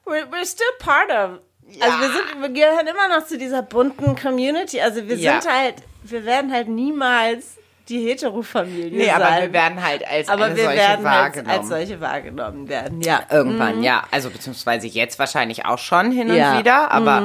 [0.06, 1.42] we're, we're still part of.
[1.82, 4.80] Also wir sind, wir gehören immer noch zu dieser bunten Community.
[4.82, 5.42] Also wir Ja.
[5.42, 7.58] sind halt, wir werden halt niemals
[7.92, 9.22] die Hetero-Familie nee, sein.
[9.22, 11.60] aber wir werden halt als aber wir solche werden halt wahrgenommen.
[11.60, 13.02] als solche wahrgenommen werden.
[13.02, 13.22] Ja.
[13.30, 14.04] Irgendwann, ja.
[14.12, 16.58] Also beziehungsweise jetzt wahrscheinlich auch schon hin und Ja.
[16.58, 17.24] wieder, aber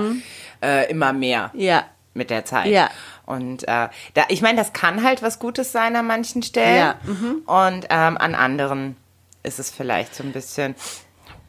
[0.62, 1.84] äh, immer mehr Ja.
[2.14, 2.66] mit der Zeit.
[2.66, 2.90] Ja.
[3.24, 6.76] Und äh, da, ich meine, das kann halt was Gutes sein an manchen Stellen.
[6.76, 7.42] Ja, mhm.
[7.46, 8.96] Und ähm, an anderen
[9.42, 10.74] ist es vielleicht so ein bisschen.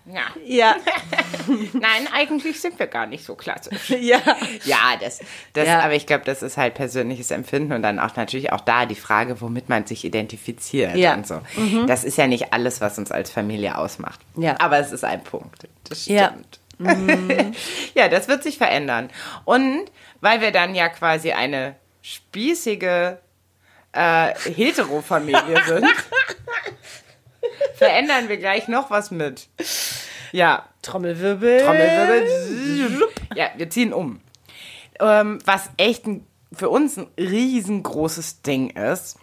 [0.09, 0.21] Ja.
[0.45, 0.75] Ja.
[1.73, 3.89] Nein, eigentlich sind wir gar nicht so klassisch.
[3.99, 4.21] ja.
[4.63, 5.19] Ja, das,
[5.53, 5.81] das, Ja.
[5.81, 8.95] aber ich glaube, das ist halt persönliches Empfinden und dann auch natürlich auch da die
[8.95, 11.11] Frage, womit man sich identifiziert Ja.
[11.13, 11.17] Mhm.
[11.19, 11.41] und so.
[11.87, 14.19] Das ist ja nicht alles, was uns als Familie ausmacht.
[14.37, 14.55] Ja.
[14.59, 15.67] Aber es ist ein Punkt.
[15.89, 16.29] Das Ja.
[16.29, 16.59] stimmt.
[17.95, 19.09] ja, das wird sich verändern.
[19.45, 19.85] Und
[20.21, 23.17] weil wir dann ja quasi eine spießige
[23.93, 25.87] äh, Hetero-Familie sind,
[27.75, 29.47] verändern wir gleich noch was mit.
[30.37, 31.61] Ja, Trommelwirbel.
[31.61, 33.09] Trommelwirbel.
[33.33, 34.21] Ja, wir ziehen um.
[34.99, 39.17] Ähm, was echt ein, für uns ein riesengroßes Ding ist.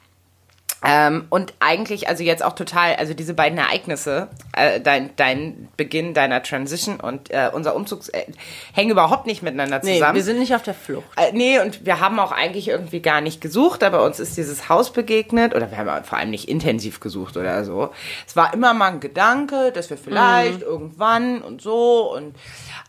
[0.87, 6.13] Ähm, und eigentlich, also jetzt auch total, also diese beiden Ereignisse, äh, dein, dein Beginn
[6.13, 8.27] deiner Transition und äh, unser Umzug äh,
[8.75, 10.15] hängen überhaupt nicht miteinander Nee, zusammen.
[10.15, 11.07] wir sind nicht auf der Flucht.
[11.17, 14.69] Äh, nee, und wir haben auch eigentlich irgendwie gar nicht gesucht, aber uns ist dieses
[14.69, 17.91] Haus begegnet oder wir haben vor allem nicht intensiv gesucht oder so.
[18.27, 22.35] Es war immer mal ein Gedanke, dass wir vielleicht irgendwann und so und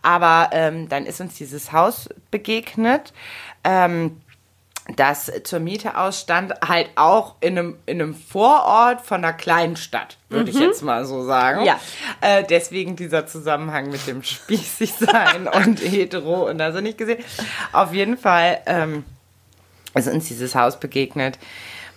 [0.02, 3.12] aber ähm, dann ist uns dieses Haus begegnet.
[3.64, 4.20] Ähm,
[4.94, 10.16] das zur Miete ausstand, halt auch in einem, in einem Vorort von einer kleinen Stadt,
[10.28, 11.64] würde ich jetzt mal so sagen.
[11.64, 11.80] Ja.
[12.20, 17.18] Äh, deswegen dieser Zusammenhang mit dem spießig sein und hetero und also nicht gesehen.
[17.72, 19.04] Auf jeden Fall ähm,
[19.94, 21.38] ist uns dieses Haus begegnet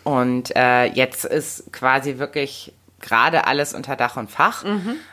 [0.04, 4.66] und äh, jetzt ist quasi wirklich gerade alles unter Dach und Fach,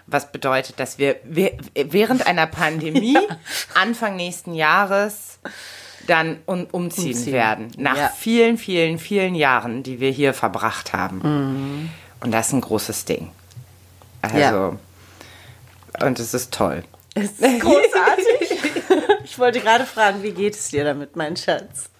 [0.07, 3.19] was bedeutet, dass wir wir- während einer Pandemie
[3.75, 5.39] Anfang nächsten Jahres
[6.07, 7.33] dann um, umziehen, Umziehen.
[7.33, 7.73] werden.
[7.77, 8.09] Nach Ja.
[8.17, 11.91] vielen, vielen, vielen Jahren, die wir hier verbracht haben.
[12.21, 13.31] Und das ist ein großes Ding.
[14.23, 14.73] Also, Ja.
[16.07, 16.83] und es ist toll.
[17.15, 18.61] ist großartig.
[19.25, 21.91] ich wollte gerade fragen, wie geht es dir damit, mein Schatz?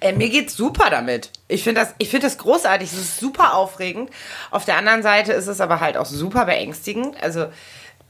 [0.00, 1.30] Äh, mir geht's super damit.
[1.46, 2.92] Ich finde das, ich finde das großartig.
[2.92, 4.10] Es ist super aufregend.
[4.50, 7.16] Auf der anderen Seite ist es aber halt auch super beängstigend.
[7.22, 7.46] Also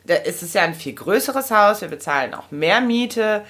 [0.07, 1.83] da ist es ja ein viel größeres Haus.
[1.83, 3.45] Wir bezahlen auch mehr Miete.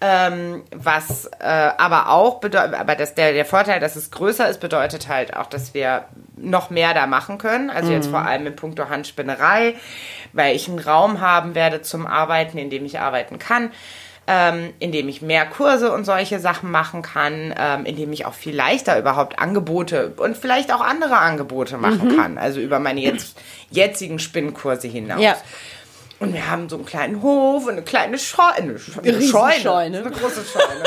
[0.00, 4.60] Ähm, was äh, aber auch bedeutet, aber das, der, der Vorteil, dass es größer ist,
[4.60, 6.04] bedeutet halt auch, dass wir
[6.36, 7.70] noch mehr da machen können.
[7.70, 9.76] Also jetzt vor allem in puncto Handspinnerei,
[10.32, 13.70] weil ich einen Raum haben werde zum Arbeiten, in dem ich arbeiten kann
[14.26, 18.54] ähm, indem ich mehr Kurse und solche Sachen machen kann, ähm, indem ich auch viel
[18.54, 23.38] leichter überhaupt Angebote und vielleicht auch andere Angebote machen kann, also über meine jetzt,
[23.70, 25.20] jetzigen Spinnkurse hinaus.
[25.20, 25.36] Ja.
[26.24, 28.54] Und wir haben so einen kleinen Hof und eine kleine Scheune.
[28.56, 29.60] Eine, Sch- eine Riesenscheune.
[29.60, 29.98] Scheune.
[30.00, 30.84] Eine große Scheune.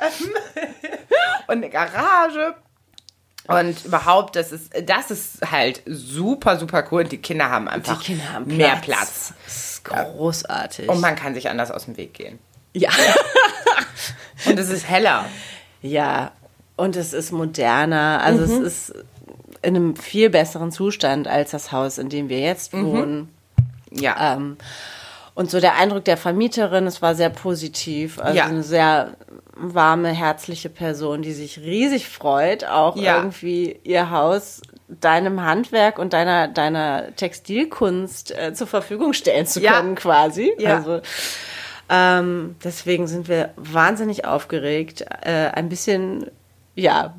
[1.46, 2.54] und eine Garage.
[3.48, 7.02] Und überhaupt, das ist, das ist halt super, super cool.
[7.02, 8.82] Und die Kinder haben einfach Kinder haben mehr Platz.
[8.84, 9.32] Platz.
[9.44, 10.88] Das ist großartig.
[10.88, 12.38] Und man kann sich anders aus dem Weg gehen.
[12.74, 12.90] ja.
[14.46, 15.26] Und es ist heller.
[15.82, 16.32] ja,
[16.78, 18.22] und es ist moderner.
[18.24, 18.50] Also es
[18.88, 18.94] ist
[19.60, 23.28] in einem viel besseren Zustand als das Haus, in dem wir jetzt wohnen.
[23.90, 24.34] Ja.
[24.34, 24.56] Ähm,
[25.34, 28.18] und so der Eindruck der Vermieterin, es war sehr positiv.
[28.20, 28.46] Also Ja.
[28.46, 29.16] eine sehr
[29.54, 33.16] warme, herzliche Person, die sich riesig freut, auch Ja.
[33.18, 39.74] irgendwie ihr Haus deinem Handwerk und deiner, deiner Textilkunst äh, zur Verfügung stellen zu Ja.
[39.80, 40.52] können, quasi.
[40.58, 40.76] Ja.
[40.76, 41.00] Also
[41.88, 46.30] ähm, deswegen sind wir wahnsinnig aufgeregt, äh, ein bisschen,
[46.74, 47.14] ja,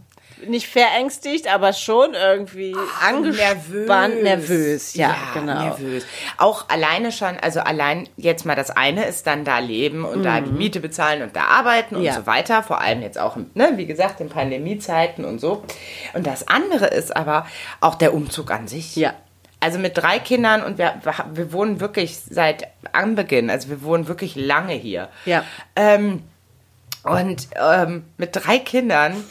[0.47, 2.75] nicht verängstigt, aber schon irgendwie
[3.05, 4.93] angespannt, nervös.
[4.95, 5.61] Ja, genau.
[5.63, 6.05] Nervös.
[6.37, 10.41] Auch alleine schon, also allein jetzt mal das eine ist dann da leben und da
[10.41, 12.07] die Miete bezahlen und da arbeiten und Mhm.
[12.07, 12.13] Ja.
[12.13, 12.63] so weiter.
[12.63, 15.63] Vor allem jetzt auch, ne, wie gesagt, in Pandemiezeiten und so.
[16.13, 17.45] Und das andere ist aber
[17.79, 18.95] auch der Umzug an sich.
[18.95, 19.13] Ja.
[19.59, 20.95] Also mit drei Kindern und wir,
[21.33, 25.09] wir wohnen wirklich seit Anbeginn, also wir wohnen wirklich lange hier.
[25.25, 25.43] Ja.
[25.75, 26.23] Ähm,
[27.03, 29.23] und ähm, mit drei Kindern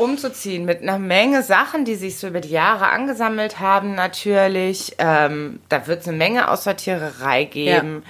[0.00, 4.94] umzuziehen mit einer Menge Sachen, die sich so über die Jahre angesammelt haben, natürlich.
[4.98, 8.02] Ähm, da wird es eine Menge Aussortiererei geben.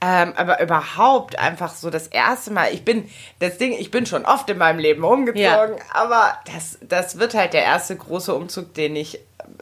[0.00, 3.08] Ähm, aber überhaupt einfach so das erste Mal, ich bin,
[3.38, 5.76] das Ding, ich bin schon oft in meinem Leben umgezogen, Ja.
[5.94, 9.18] aber das, das wird halt der erste große Umzug, den ich,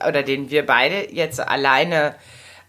[0.06, 2.16] oder den wir beide jetzt alleine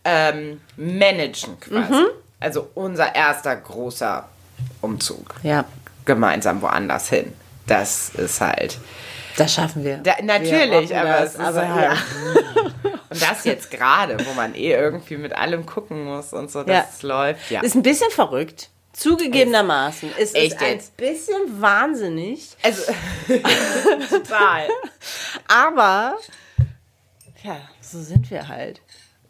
[0.03, 1.93] ähm, managen quasi.
[1.93, 2.05] Mhm.
[2.39, 4.29] Also unser erster großer
[4.81, 5.34] Umzug.
[5.41, 5.65] Ja,
[6.05, 7.34] Gemeinsam woanders hin.
[7.67, 8.78] Das ist halt.
[9.38, 9.97] das schaffen wir.
[9.97, 11.97] Da, natürlich, Wir aber das, es ist aber halt, ja.
[13.10, 16.75] Und das jetzt gerade, wo man eh irgendwie mit allem gucken muss und so, dass
[16.75, 16.88] Ja.
[16.91, 17.49] es läuft.
[17.51, 17.62] Ja.
[17.62, 18.69] Ist ein bisschen verrückt.
[18.93, 20.10] Zugegebenermaßen.
[20.17, 20.97] Es ist Echt ein jetzt?
[20.97, 22.56] bisschen wahnsinnig.
[22.63, 22.82] Also,
[24.10, 24.67] total.
[25.47, 26.17] Aber,
[27.43, 28.82] ja, so sind wir halt.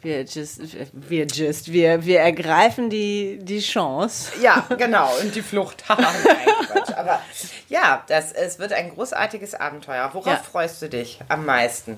[0.06, 0.62] Wir just,
[0.94, 4.32] wir just, wir, wir ergreifen die, die Chance.
[4.41, 5.10] Ja, genau.
[5.22, 5.84] Und die Flucht.
[5.89, 7.22] Aber
[7.70, 10.10] ja, das, es wird ein großartiges Abenteuer.
[10.13, 10.38] Worauf Ja.
[10.38, 11.98] freust du dich am meisten?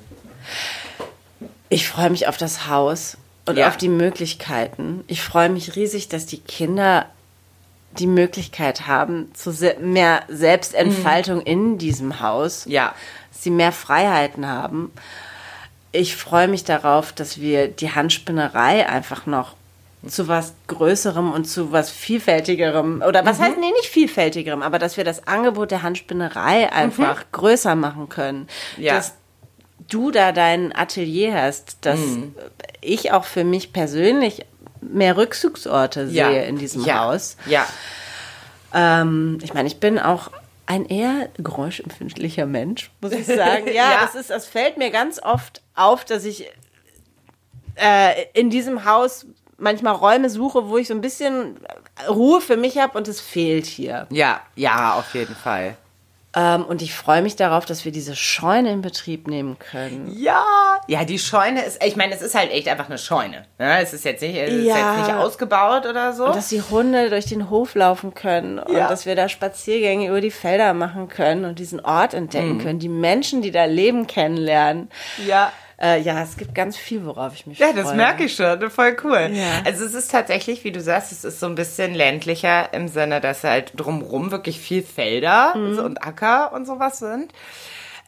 [1.69, 3.67] Ich freue mich auf das Haus und Ja.
[3.67, 5.03] auf die Möglichkeiten.
[5.07, 7.05] Ich freue mich riesig, dass die Kinder
[7.99, 12.65] die Möglichkeit haben zu mehr Selbstentfaltung in diesem Haus.
[12.67, 12.93] Ja.
[13.31, 14.91] Dass sie mehr Freiheiten haben.
[15.91, 19.55] Ich freue mich darauf, dass wir die Handspinnerei einfach noch
[20.07, 24.95] zu was Größerem und zu was Vielfältigerem, oder was heißt, nee, nicht Vielfältigerem, aber dass
[24.95, 28.47] wir das Angebot der Handspinnerei einfach größer machen können.
[28.77, 28.95] Ja.
[28.95, 29.13] Dass
[29.89, 31.99] du da dein Atelier hast, dass
[32.81, 34.45] ich auch für mich persönlich
[34.81, 36.29] mehr Rückzugsorte Ja.
[36.29, 37.05] sehe in diesem ja.
[37.05, 37.37] Haus.
[37.47, 37.65] Ja.
[38.73, 40.29] Ähm, ich meine, ich bin auch
[40.67, 43.65] ein eher geräuschempfindlicher Mensch, muss ich sagen.
[43.73, 44.01] Ja, Ja.
[44.01, 46.47] Das, ist, das fällt mir ganz oft auf, dass ich
[47.75, 49.25] äh, in diesem Haus
[49.57, 51.57] manchmal Räume suche, wo ich so ein bisschen
[52.07, 54.07] Ruhe für mich habe und es fehlt hier.
[54.11, 55.75] Ja, ja, auf jeden Fall.
[56.39, 60.13] Ähm, und ich freue mich darauf, dass wir diese Scheune in Betrieb nehmen können.
[60.15, 60.43] Ja,
[60.87, 63.45] ja, die Scheune ist, ich meine, es ist halt echt einfach eine Scheune.
[63.57, 63.81] Ne?
[63.81, 64.75] Es ist jetzt nicht, es ist Ja.
[64.97, 66.25] jetzt nicht ausgebaut oder so.
[66.25, 68.87] Und dass die Hunde durch den Hof laufen können und Ja.
[68.87, 72.89] dass wir da Spaziergänge über die Felder machen können und diesen Ort entdecken können, die
[72.89, 74.89] Menschen, die da leben, kennenlernen.
[75.25, 75.51] ja.
[75.79, 77.83] Äh, ja, es gibt ganz viel, worauf ich mich Ja, freue.
[77.83, 78.69] das merke ich schon.
[78.71, 79.29] Voll cool.
[79.31, 79.61] Ja.
[79.63, 83.21] Also es ist tatsächlich, wie du sagst, es ist so ein bisschen ländlicher im Sinne,
[83.21, 85.75] dass halt drumrum wirklich viel Felder Mhm.
[85.75, 87.31] so und Acker und sowas sind.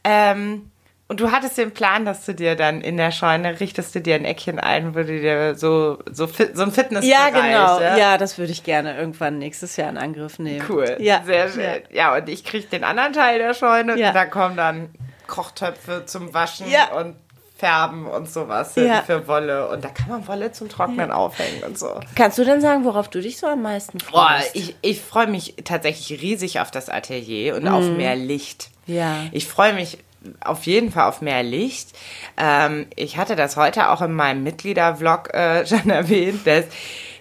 [0.03, 0.71] Ähm,
[1.07, 4.13] und du hattest den Plan, dass du dir dann in der Scheune richtest du dir
[4.15, 7.11] ein Eckchen ein, wo du dir so, so, fit, so ein Fitnessbereich.
[7.19, 7.79] Ja, genau.
[7.79, 7.97] Ja?
[7.97, 8.17] Ja?
[8.19, 10.63] das würde ich gerne irgendwann nächstes Jahr in Angriff nehmen.
[10.69, 10.97] Cool.
[10.99, 11.23] Ja.
[11.25, 11.81] Sehr schön.
[11.91, 14.09] Ja, und ich kriege den anderen Teil der Scheune Ja.
[14.09, 14.89] und da kommen dann
[15.25, 16.91] Kochtöpfe zum Waschen Ja.
[16.93, 17.15] und
[17.59, 19.01] Färben und sowas Ja.
[19.01, 19.67] für Wolle.
[19.69, 21.99] Und da kann man Wolle zum Trocknen aufhängen und so.
[22.15, 24.55] Kannst du denn sagen, worauf du dich so am meisten Boah, freust?
[24.55, 28.69] ich, ich freue mich tatsächlich riesig auf das Atelier und auf mehr Licht.
[28.85, 28.95] Mhm.
[28.95, 29.15] Ja.
[29.33, 29.97] Ich freue mich
[30.43, 31.89] auf jeden Fall auf mehr Licht.
[32.37, 36.65] Ähm, ich hatte das heute auch in meinem Mitgliedervlog äh, schon erwähnt, dass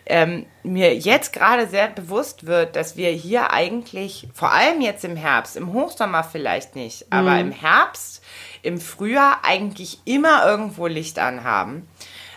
[0.06, 5.16] ähm, mir jetzt gerade sehr bewusst wird, dass wir hier eigentlich, vor allem jetzt im
[5.16, 7.38] Herbst, im Hochsommer vielleicht nicht, aber Mhm.
[7.40, 8.17] im Herbst,
[8.62, 11.88] im Frühjahr eigentlich immer irgendwo Licht anhaben.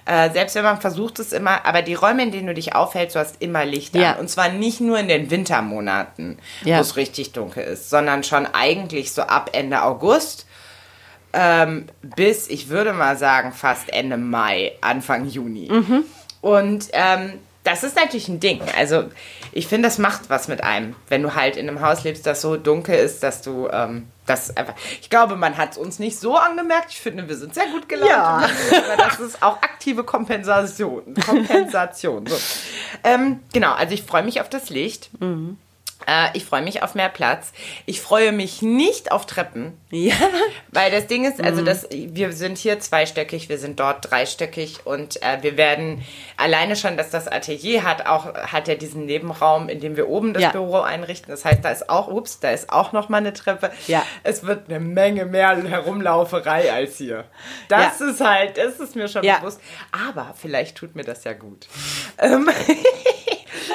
[0.06, 3.16] Äh, selbst wenn man versucht es immer, aber die Räume, in denen du dich aufhältst,
[3.16, 4.14] du hast immer Licht Ja.
[4.14, 4.20] an.
[4.20, 6.78] Und zwar nicht nur in den Wintermonaten, Ja.
[6.78, 10.48] wo es richtig dunkel ist, sondern schon eigentlich so ab Ende August
[11.34, 15.70] ähm, bis, ich würde mal sagen, fast Ende Mai, Anfang Juni.
[15.72, 16.04] Mhm.
[16.42, 18.62] Und ähm, das ist natürlich ein Ding.
[18.76, 19.06] Also
[19.52, 22.41] ich finde, das macht was mit einem, wenn du halt in einem Haus lebst, das
[22.41, 24.74] so dunkel ist, dass du ähm, das einfach.
[25.02, 26.91] Ich glaube, man hat es uns nicht so angemerkt.
[26.91, 28.10] Ich finde, wir sind sehr gut gelaunt.
[28.10, 28.50] Ja.
[28.86, 31.13] Aber das ist auch aktive Kompensation.
[31.26, 32.26] Kompensation.
[32.26, 32.38] So.
[33.04, 35.10] Ähm, genau, also ich freue mich auf das Licht.
[35.21, 35.26] Äh,
[36.34, 37.52] ich freue mich auf mehr Platz.
[37.86, 39.78] Ich freue mich nicht auf Treppen.
[39.92, 40.16] ja.
[40.72, 45.22] Weil das Ding ist, also das, wir sind hier zweistöckig, wir sind dort dreistöckig und
[45.22, 46.04] äh, wir werden
[46.38, 50.34] alleine schon, dass das Atelier hat, auch hat ja diesen Nebenraum, in dem wir oben
[50.34, 50.50] das Ja.
[50.52, 51.30] Büro einrichten.
[51.32, 53.72] Das heißt, da ist auch, ups, da ist auch noch mal eine Treppe.
[53.88, 54.04] Ja.
[54.24, 57.26] Es wird eine Menge mehr Herumlauferei als hier.
[57.68, 58.08] Das Ja.
[58.10, 59.60] ist halt, das ist mir schon bewusst.
[59.92, 61.68] Aber vielleicht tut mir das ja gut.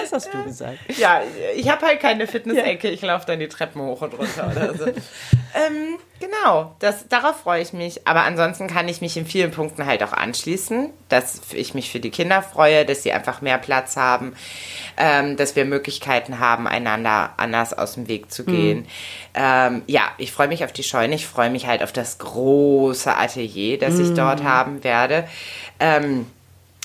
[0.03, 0.79] Was hast du gesagt?
[0.99, 1.23] ja,
[1.55, 4.87] ich habe halt keine Fitness-Ecke, ich laufe dann die Treppen hoch und runter oder so.
[4.87, 8.07] ähm, genau, das, darauf freue ich mich.
[8.07, 12.01] Aber ansonsten kann ich mich in vielen Punkten halt auch anschließen, dass ich mich für
[12.01, 14.35] die Kinder freue, dass sie einfach mehr Platz haben,
[14.97, 18.87] ähm, dass wir Möglichkeiten haben, einander anders aus dem Weg zu gehen.
[19.35, 23.15] Ähm, ja, ich freue mich auf die Scheune, ich freue mich halt auf das große
[23.15, 25.29] Atelier, das ich dort haben werde.
[25.79, 26.27] Ähm,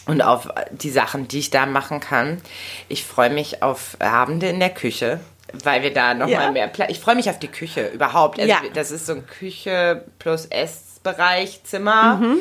[0.07, 2.41] und auf die Sachen, die ich da machen kann.
[2.89, 5.19] Ich freue mich auf Abende in der Küche.
[5.65, 6.51] weil wir da nochmal Ja.
[6.51, 6.89] mehr Platz.
[6.91, 8.39] Ich freue mich auf die Küche überhaupt.
[8.39, 8.59] Also Ja.
[8.73, 12.15] Das ist so ein Küche plus Essbereich Zimmer.
[12.15, 12.37] Mhm.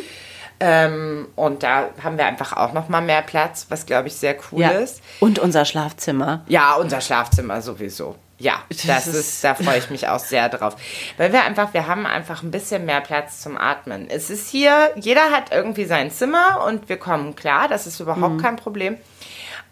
[0.60, 4.60] Ähm, und da haben wir einfach auch nochmal mehr Platz, was glaube ich sehr cool
[4.60, 4.68] Ja.
[4.70, 5.02] ist.
[5.18, 6.44] Und unser Schlafzimmer.
[6.46, 8.14] Ja, unser Schlafzimmer sowieso.
[8.40, 10.74] Ja, Das ist, da freue ich mich auch sehr drauf.
[11.18, 14.08] Weil wir einfach, wir haben einfach ein bisschen mehr Platz zum Atmen.
[14.10, 18.34] Es ist hier, jeder hat irgendwie sein Zimmer und wir kommen klar, das ist überhaupt
[18.34, 18.42] Mhm.
[18.42, 18.96] kein Problem.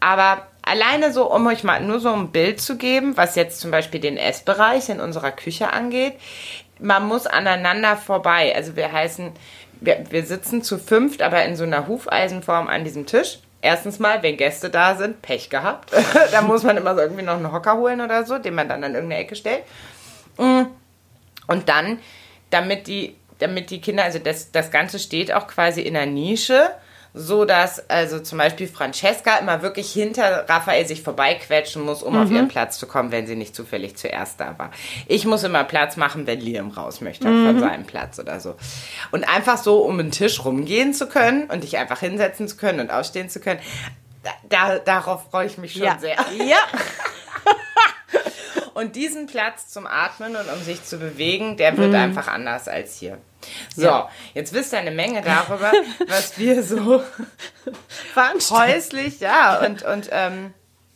[0.00, 3.70] Aber alleine so, um euch mal nur so ein Bild zu geben, was jetzt zum
[3.70, 6.14] Beispiel den Essbereich in unserer Küche angeht,
[6.78, 8.54] man muss aneinander vorbei.
[8.54, 9.32] Also wir heißen,
[9.80, 13.38] wir, wir sitzen zu fünft, aber in so einer Hufeisenform an diesem Tisch.
[13.60, 15.92] Erstens mal, wenn Gäste da sind, Pech gehabt.
[16.32, 18.84] da muss man immer so irgendwie noch einen Hocker holen oder so, den man dann
[18.84, 19.64] an irgendeine Ecke stellt.
[20.36, 20.62] Mm.
[21.48, 21.98] Und dann,
[22.50, 26.70] damit die, damit die Kinder, also das, das Ganze steht auch quasi in der Nische,
[27.14, 32.30] so dass also zum Beispiel Francesca immer wirklich hinter Raphael sich vorbeiquetschen muss, um auf
[32.30, 34.70] ihren Platz zu kommen, wenn sie nicht zufällig zuerst da war.
[35.06, 38.56] Ich muss immer Platz machen, wenn Liam raus möchte von seinem Platz oder so.
[39.10, 42.80] Und einfach so, um den Tisch rumgehen zu können und dich einfach hinsetzen zu können
[42.80, 43.60] und aufstehen zu können,
[44.22, 45.98] da, da, darauf freue ich mich schon ja.
[45.98, 46.16] sehr.
[46.46, 46.58] Ja.
[48.74, 52.96] Und diesen Platz zum Atmen und um sich zu bewegen, der wird einfach anders als
[52.96, 53.18] hier.
[53.74, 54.08] So, Ja.
[54.34, 55.72] jetzt wisst ihr eine Menge darüber,
[56.08, 57.02] was wir so
[58.50, 60.52] häuslich, ja, und, und ähm,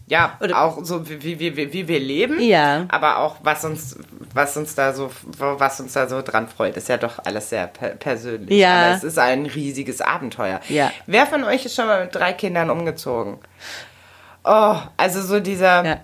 [0.09, 2.85] ja, Oder- auch so wie, wie, wie, wie wir leben, Ja.
[2.89, 3.97] aber auch was uns,
[4.35, 7.67] was uns da so, was uns da so dran freut, ist ja doch alles sehr
[7.69, 8.59] per persönlich.
[8.59, 8.87] Ja.
[8.87, 10.61] Aber es ist ein riesiges Abenteuer.
[10.69, 10.91] Ja.
[11.07, 13.39] Wer von euch ist schon mal mit drei Kindern umgezogen?
[14.45, 15.85] Oh, also so dieser.
[15.85, 16.01] Ja.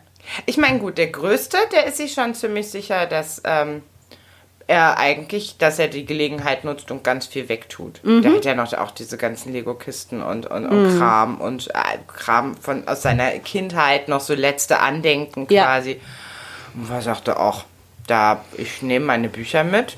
[0.47, 3.83] Ich meine, gut, der Größte, der ist sich schon ziemlich sicher, dass ähm,
[4.69, 8.01] er eigentlich, dass er die Gelegenheit nutzt und ganz viel wegtut.
[8.05, 8.23] Mhm.
[8.23, 12.55] Der hat ja noch auch diese ganzen Lego-Kisten und, und, und Kram und äh, Kram
[12.57, 15.65] von aus seiner Kindheit, noch so letzte Andenken Ja.
[15.65, 16.01] quasi.
[16.75, 17.65] Und er sagte auch,
[18.07, 19.97] da, ich nehme meine Bücher mit.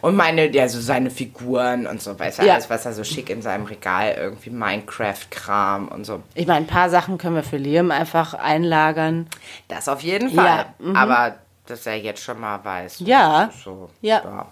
[0.00, 2.52] Und meine, ja, so seine Figuren und so, weißt du, Ja.
[2.54, 6.22] alles, was er so schick in seinem Regal, irgendwie Minecraft-Kram und so.
[6.34, 9.26] Ich meine, ein paar Sachen können wir für Liam einfach einlagern.
[9.66, 10.66] Das auf jeden Ja, Fall.
[10.78, 10.94] mhm.
[10.96, 11.34] Aber
[11.66, 12.96] dass er jetzt schon mal weiß.
[13.00, 13.50] Ja.
[13.64, 14.46] So, Ja.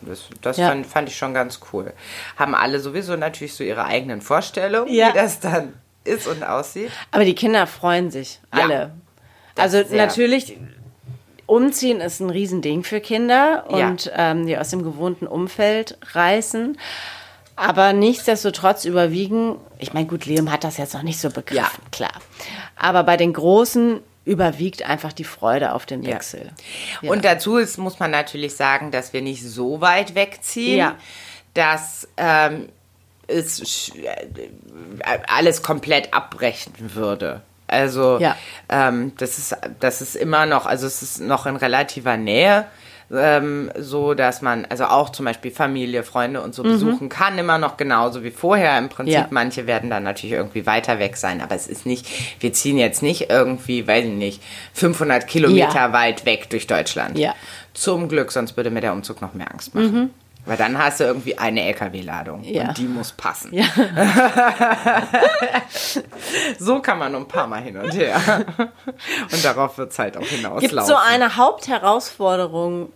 [0.00, 0.68] Das, das Ja.
[0.68, 1.92] fand, fand ich schon ganz cool.
[2.36, 5.08] Haben alle sowieso natürlich so ihre eigenen Vorstellungen, Ja.
[5.08, 5.72] wie das dann
[6.04, 6.90] ist und aussieht.
[7.10, 8.62] Aber die Kinder freuen sich, Ja.
[8.62, 8.90] alle.
[9.56, 10.56] Also natürlich,
[11.46, 13.88] umziehen ist ein Riesending für Kinder Ja.
[13.88, 16.78] und ähm, die aus dem gewohnten Umfeld reißen.
[17.56, 21.88] Aber nichtsdestotrotz überwiegen, ich meine, gut, Liam hat das jetzt noch nicht so begriffen, Ja.
[21.90, 22.12] klar.
[22.76, 26.06] Aber bei den Großen überwiegt einfach die Freude auf den.
[26.06, 26.50] Wechsel.
[27.02, 27.10] Ja.
[27.10, 30.92] Und dazu ist, muss man natürlich sagen, dass wir nicht so weit wegziehen,
[31.54, 32.68] dass ähm,
[33.26, 34.10] es äh,
[35.26, 37.40] alles komplett abbrechen würde.
[37.66, 38.36] Also Ja.
[38.68, 42.66] ähm, das ist das ist immer noch, also es ist noch in relativer Nähe.
[43.10, 47.56] Ähm, so dass man also auch zum Beispiel Familie, Freunde und so besuchen kann, immer
[47.56, 48.76] noch genauso wie vorher.
[48.78, 49.20] Im Prinzip, Mhm.
[49.22, 49.26] Ja.
[49.30, 52.06] manche werden dann natürlich irgendwie weiter weg sein, aber es ist nicht,
[52.40, 54.42] wir ziehen jetzt nicht irgendwie, weiß ich nicht,
[54.74, 55.92] 500 Kilometer Ja.
[55.94, 57.16] weit weg durch Deutschland.
[57.18, 57.34] Ja.
[57.72, 60.10] Zum Glück, sonst würde mir der Umzug noch mehr Angst machen.
[60.46, 62.42] Weil dann hast du irgendwie eine LKW-Ladung.
[62.42, 62.68] Ja.
[62.68, 63.52] und die muss passen.
[63.52, 63.66] Ja.
[66.58, 68.44] So kann man ein paar Mal hin und her.
[69.30, 70.68] Und darauf wird es halt auch hinauslaufen.
[70.68, 72.90] Gibt so eine Hauptherausforderung,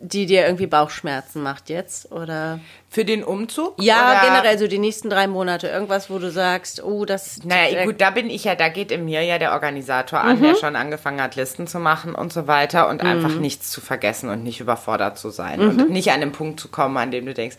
[0.00, 2.12] die dir irgendwie Bauchschmerzen macht jetzt?
[2.12, 2.60] Oder?
[2.90, 3.74] Für den Umzug?
[3.82, 5.68] Ja, Oder- generell so die nächsten drei Monate.
[5.68, 7.44] Irgendwas, wo du sagst, oh, das.
[7.44, 10.54] Naja, gut, da bin ich ja, da geht in mir ja der Organisator an, der
[10.54, 14.44] schon angefangen hat, Listen zu machen und so weiter und einfach nichts zu vergessen und
[14.44, 17.56] nicht überfordert zu sein und nicht an den Punkt zu kommen, an dem du denkst,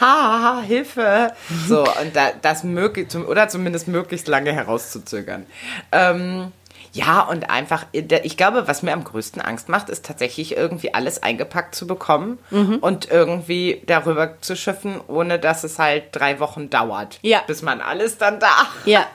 [0.00, 1.32] ha, Hilfe.
[1.66, 5.46] So, und da, das möglich, oder zumindest möglichst lange herauszuzögern.
[5.92, 6.52] Ähm,
[6.98, 11.22] ja, und einfach, ich glaube, was mir am größten Angst macht, ist tatsächlich irgendwie alles
[11.22, 12.38] eingepackt zu bekommen
[12.80, 17.40] und irgendwie darüber zu schiffen, ohne dass es halt drei Wochen dauert, Ja.
[17.46, 18.48] bis man alles dann da
[18.84, 19.06] Ja.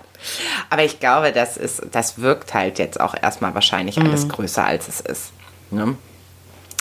[0.70, 4.06] aber ich glaube, das ist, das wirkt halt jetzt auch erstmal wahrscheinlich Mhm.
[4.08, 5.32] alles größer, als es ist.
[5.72, 5.98] Ne?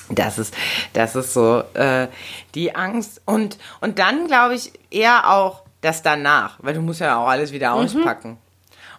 [0.08, 0.54] Das ist,
[0.92, 2.08] das ist so äh,
[2.54, 3.22] die Angst.
[3.24, 7.50] Und, und dann glaube ich eher auch das danach, weil du musst ja auch alles
[7.52, 7.80] wieder Mhm.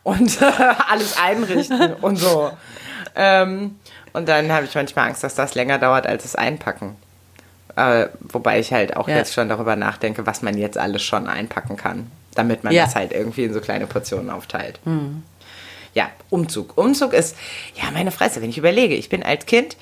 [0.03, 0.41] Und
[0.89, 2.51] alles einrichten und so.
[3.15, 3.75] Ähm,
[4.13, 6.95] und dann habe ich manchmal Angst, dass das länger dauert als das Einpacken.
[7.75, 9.15] Äh, wobei ich halt auch Ja.
[9.17, 12.85] jetzt schon darüber nachdenke, was man jetzt alles schon einpacken kann, damit man Ja.
[12.85, 14.79] das halt irgendwie in so kleine Portionen aufteilt.
[15.95, 16.77] Ja, Umzug.
[16.77, 17.35] Umzug ist,
[17.75, 19.77] ja, meine Fresse, wenn ich überlege, ich bin als Kind,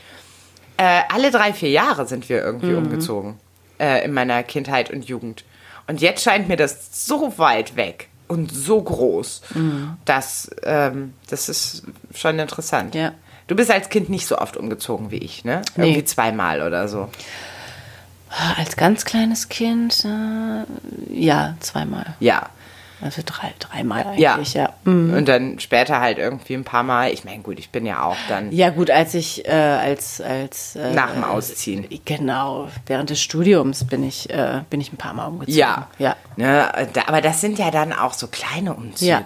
[0.78, 3.40] äh, alle drei, vier Jahre sind wir irgendwie umgezogen
[3.80, 5.44] äh, in meiner Kindheit und Jugend.
[5.88, 9.42] Und jetzt scheint mir das so weit weg und so groß,
[10.06, 11.84] dass ähm, das ist
[12.16, 12.96] schon interessant.
[12.96, 13.12] Ja.
[13.48, 15.62] Du bist als Kind nicht so oft umgezogen wie ich, ne?
[15.76, 15.90] Nee.
[15.90, 17.10] Irgendwie zweimal oder so.
[18.58, 20.64] Als ganz kleines Kind, äh,
[21.14, 22.16] ja, zweimal.
[22.22, 22.50] Ja.
[23.02, 24.36] Also drei, dreimal Ja.
[24.36, 24.74] eigentlich, ja.
[24.84, 25.14] Mhm.
[25.14, 27.12] Und dann später halt irgendwie ein paar Mal.
[27.12, 30.76] Ich meine, gut, ich bin ja auch dann Ja, gut, als ich, äh, als, als.
[30.76, 31.88] Äh, nach dem Ausziehen.
[32.06, 35.58] Genau, während des Studiums bin ich, äh, bin ich ein paar Mal umgezogen.
[35.60, 35.88] Ja.
[35.98, 36.16] Ja.
[36.36, 39.10] Ne, da, aber das sind ja dann auch so kleine Umzüge.
[39.10, 39.22] Ja.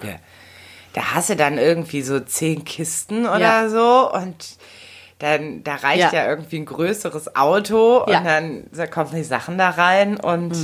[0.94, 3.68] Da hast du dann irgendwie so zehn Kisten oder Ja.
[3.68, 4.56] so und
[5.18, 6.28] dann da reicht ja, Ja.
[6.28, 8.18] irgendwie ein größeres Auto Ja.
[8.18, 10.54] und dann da kommen die Sachen da rein und,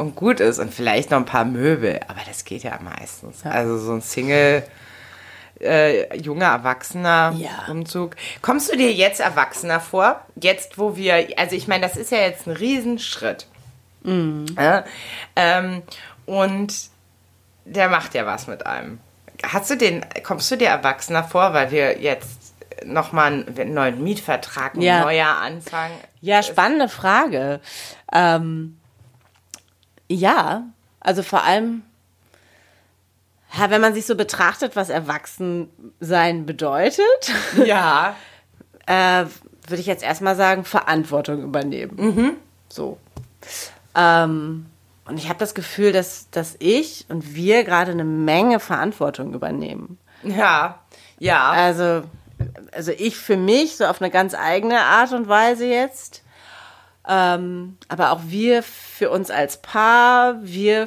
[0.00, 3.44] und gut ist und vielleicht noch ein paar Möbel, aber das geht ja meistens.
[3.44, 4.62] Also so ein Single
[5.60, 7.66] äh, junger Erwachsener Ja.
[7.70, 8.16] Umzug.
[8.40, 10.20] Kommst du dir jetzt erwachsener vor?
[10.40, 13.46] Jetzt, wo wir, also ich meine, das ist ja jetzt ein Riesenschritt.
[14.02, 14.84] Ja,
[15.36, 15.82] ähm,
[16.24, 16.72] und
[17.66, 18.98] der macht ja was mit einem.
[19.42, 22.54] Hast du den, kommst du dir erwachsener vor, weil wir jetzt
[22.86, 25.02] nochmal einen neuen Mietvertrag, ein Ja.
[25.02, 25.90] neuer Anfang?
[26.22, 27.60] Ja, spannende Frage.
[28.10, 28.79] Ähm,
[30.14, 30.64] ja,
[31.00, 31.82] also vor allem,
[33.58, 37.32] ja, wenn man sich so betrachtet, was Erwachsensein bedeutet,
[37.64, 38.14] Ja.
[38.86, 39.24] äh,
[39.66, 42.36] würde ich jetzt erstmal sagen, Verantwortung übernehmen.
[42.68, 42.98] So.
[43.94, 44.66] Ähm,
[45.04, 49.98] und ich habe das Gefühl, dass, dass ich und wir gerade eine Menge Verantwortung übernehmen.
[50.22, 50.80] Ja.
[51.18, 51.50] Ja.
[51.50, 52.02] Also,
[52.72, 56.22] also ich für mich, so auf eine ganz eigene Art und Weise jetzt.
[57.08, 60.86] Ähm, aber auch wir für uns als Paar, wir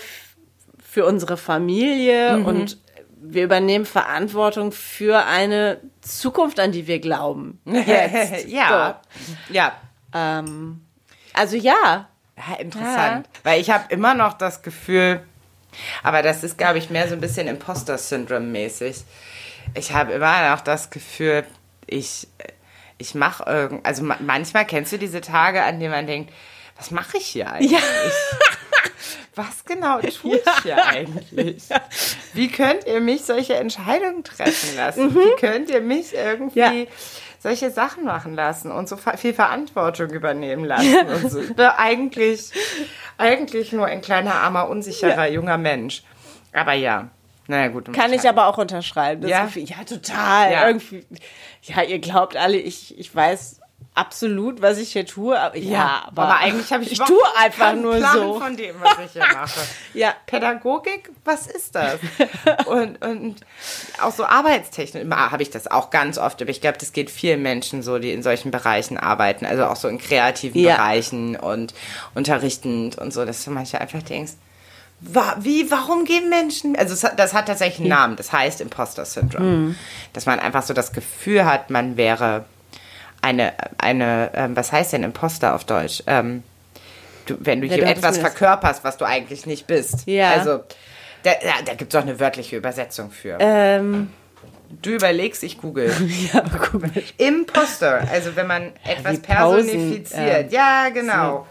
[0.84, 2.78] für unsere Familie und
[3.24, 7.60] wir übernehmen Verantwortung für eine Zukunft, an die wir glauben.
[7.66, 8.48] Jetzt.
[8.48, 9.02] ja.
[9.50, 9.74] Ja.
[10.12, 10.20] So.
[10.20, 10.82] Ähm,
[11.34, 12.10] also ja.
[12.38, 13.30] Ja, interessant.
[13.44, 15.22] Weil ich habe immer noch das Gefühl,
[16.04, 19.04] aber das ist, glaube ich, mehr so ein bisschen Imposter-Syndrom-mäßig.
[19.76, 21.46] Ich habe immer noch das Gefühl,
[21.88, 22.28] ich,
[23.04, 26.32] ich mache irgend, also ma- manchmal kennst du diese Tage, an denen man denkt,
[26.78, 27.72] was mache ich hier eigentlich?
[27.72, 27.80] Ja.
[29.36, 31.64] Was genau tue ich hier eigentlich?
[32.34, 35.16] Wie könnt ihr mich solche Entscheidungen treffen lassen?
[35.16, 36.82] Wie könnt ihr mich irgendwie Mhm.
[36.82, 36.86] Ja.
[37.40, 41.40] solche Sachen machen lassen und so viel Verantwortung übernehmen lassen und so?
[41.42, 42.52] Ich bin eigentlich,
[43.18, 46.04] eigentlich nur ein kleiner, armer, unsicherer junger Mensch.
[46.54, 47.10] Aber ja,
[47.48, 47.92] naja gut.
[47.94, 49.28] Kann ich aber auch unterschreiben.
[49.28, 49.46] Ja?
[49.46, 50.52] Gefühl, ja, total.
[50.52, 50.68] Ja.
[50.68, 51.06] Irgendwie,
[51.64, 53.60] ja, ihr glaubt alle, ich, ich weiß
[53.96, 55.40] absolut, was ich hier tue.
[55.40, 58.40] Aber, ja, Ja, aber, eigentlich habe ich ich tue einfach nur Plan so.
[58.40, 59.60] von dem, was ich hier mache.
[59.94, 60.14] Ja.
[60.26, 62.00] Pädagogik, was ist das?
[62.66, 63.42] und, und
[64.02, 67.12] auch so Arbeitstechnik, immer habe ich das auch ganz oft, aber ich glaube, das geht
[67.12, 70.76] vielen Menschen so, die in solchen Bereichen arbeiten, also auch so in kreativen Ja.
[70.76, 71.76] Bereichen und
[72.16, 74.34] unterrichtend und so, dass du manchmal einfach denkst,
[75.40, 79.46] wie, warum geben Menschen, also hat, das hat tatsächlich einen Namen, das heißt Imposter Syndrome,
[79.46, 79.76] Hm.
[80.14, 82.46] dass man einfach so das Gefühl hat, man wäre
[83.22, 86.04] eine, eine, ähm, was heißt denn Imposter auf Deutsch?
[86.08, 86.44] Ähm,
[87.26, 90.08] du, wenn du Ja, hier etwas verkörperst, was du eigentlich nicht bist.
[90.08, 90.32] Ja.
[90.32, 90.64] Also,
[91.24, 93.38] da, da, da gibt es auch eine wörtliche Übersetzung für.
[93.40, 94.10] Ähm,
[94.82, 95.94] Du überlegst, ich google.
[96.34, 96.44] ja,
[96.74, 96.92] mal.
[97.18, 100.52] Imposter, also wenn man etwas wie Pausen, personifiziert.
[100.52, 101.48] ja, genau.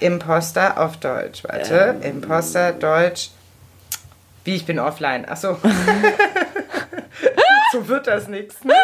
[0.00, 1.96] Imposter auf Deutsch, warte.
[2.02, 3.30] Imposter, Deutsch.
[4.44, 5.26] Wie, ich bin offline.
[5.28, 5.58] Ach so.
[7.72, 8.74] so wird das nichts, ne?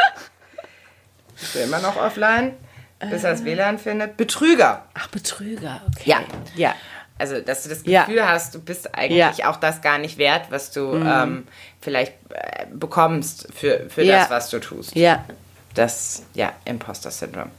[1.41, 2.55] Ich bin immer noch offline,
[3.11, 4.17] bis das WLAN findet.
[4.17, 4.85] Betrüger.
[4.95, 6.11] Ach, Betrüger, okay.
[6.11, 6.21] Ja.
[6.55, 6.75] Ja.
[7.19, 8.05] Also, dass du das Ja.
[8.05, 9.33] Gefühl hast, du bist eigentlich Ja.
[9.47, 9.53] Mhm.
[9.53, 11.47] auch das gar nicht wert, was du ähm,
[11.81, 14.21] vielleicht äh, bekommst für, für Ja.
[14.21, 14.97] das, was du tust.
[14.97, 15.25] Ja.
[15.75, 17.51] Das, ja, Imposter-Syndrom.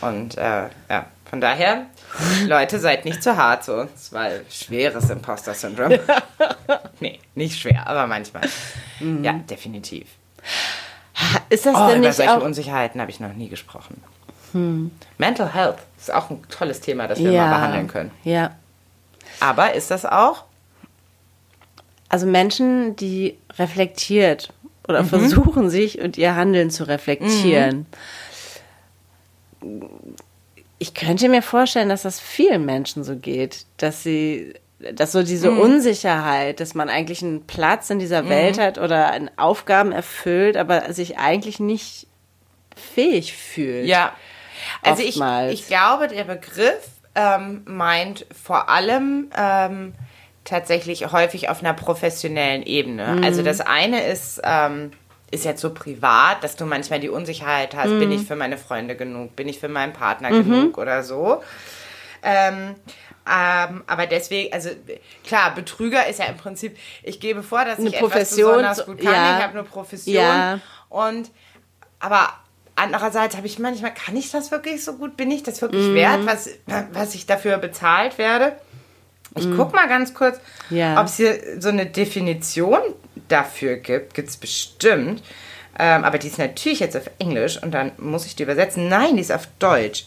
[0.00, 1.86] Und äh, ja, von daher,
[2.46, 5.92] Leute, seid nicht zu hart zu uns, weil schweres Imposter-Syndrom.
[7.00, 8.42] nee, nicht schwer, aber manchmal.
[9.00, 9.24] Mhm.
[9.24, 10.06] Ja, definitiv.
[11.48, 12.42] Ist das Oh, denn über nicht solche auch...
[12.42, 14.02] Unsicherheiten habe ich noch nie gesprochen.
[15.18, 17.46] Mental Health ist auch ein tolles Thema, das wir ja.
[17.46, 18.10] mal behandeln können.
[18.22, 18.50] Ja.
[19.40, 20.44] Aber ist das auch?
[22.08, 24.52] Also Menschen, die reflektiert
[24.86, 27.86] oder versuchen sich und ihr Handeln zu reflektieren.
[30.82, 35.52] Ich könnte mir vorstellen, dass das vielen Menschen so geht, dass sie, dass so diese
[35.52, 40.92] Unsicherheit, dass man eigentlich einen Platz in dieser Welt hat oder an Aufgaben erfüllt, aber
[40.92, 42.08] sich eigentlich nicht
[42.74, 43.86] fähig fühlt.
[43.86, 44.12] Ja.
[44.82, 45.20] Also ich,
[45.52, 49.94] ich glaube, der Begriff ähm, meint vor allem ähm,
[50.42, 53.06] tatsächlich häufig auf einer professionellen Ebene.
[53.18, 53.22] Mhm.
[53.22, 54.90] Also das eine ist, ähm,
[55.32, 58.12] ist jetzt so privat, dass du manchmal die Unsicherheit hast, bin Mhm.
[58.12, 61.42] ich für meine Freunde genug, bin ich für meinen Partner genug oder so.
[62.22, 62.76] Ähm,
[63.28, 64.70] ähm, aber deswegen, also
[65.26, 68.76] klar, Betrüger ist ja im Prinzip, ich gebe vor, dass Eine ich etwas Profession, besonders
[68.78, 69.36] so- gut kann, ja.
[69.38, 70.60] ich habe eine Profession Ja.
[70.88, 71.30] und
[71.98, 72.28] aber
[72.76, 75.16] andererseits habe ich manchmal, kann ich das wirklich so gut?
[75.16, 76.48] Bin ich das wirklich wert, was,
[76.92, 78.56] was ich dafür bezahlt werde?
[79.34, 81.00] Ich guck mal ganz kurz, Ja.
[81.00, 82.80] ob es hier so eine Definition
[83.32, 84.14] dafür gibt.
[84.14, 85.22] Gibt es bestimmt.
[85.78, 88.88] Ähm, aber die ist natürlich jetzt auf Englisch und dann muss ich die übersetzen.
[88.88, 90.04] Nein, die ist auf Deutsch.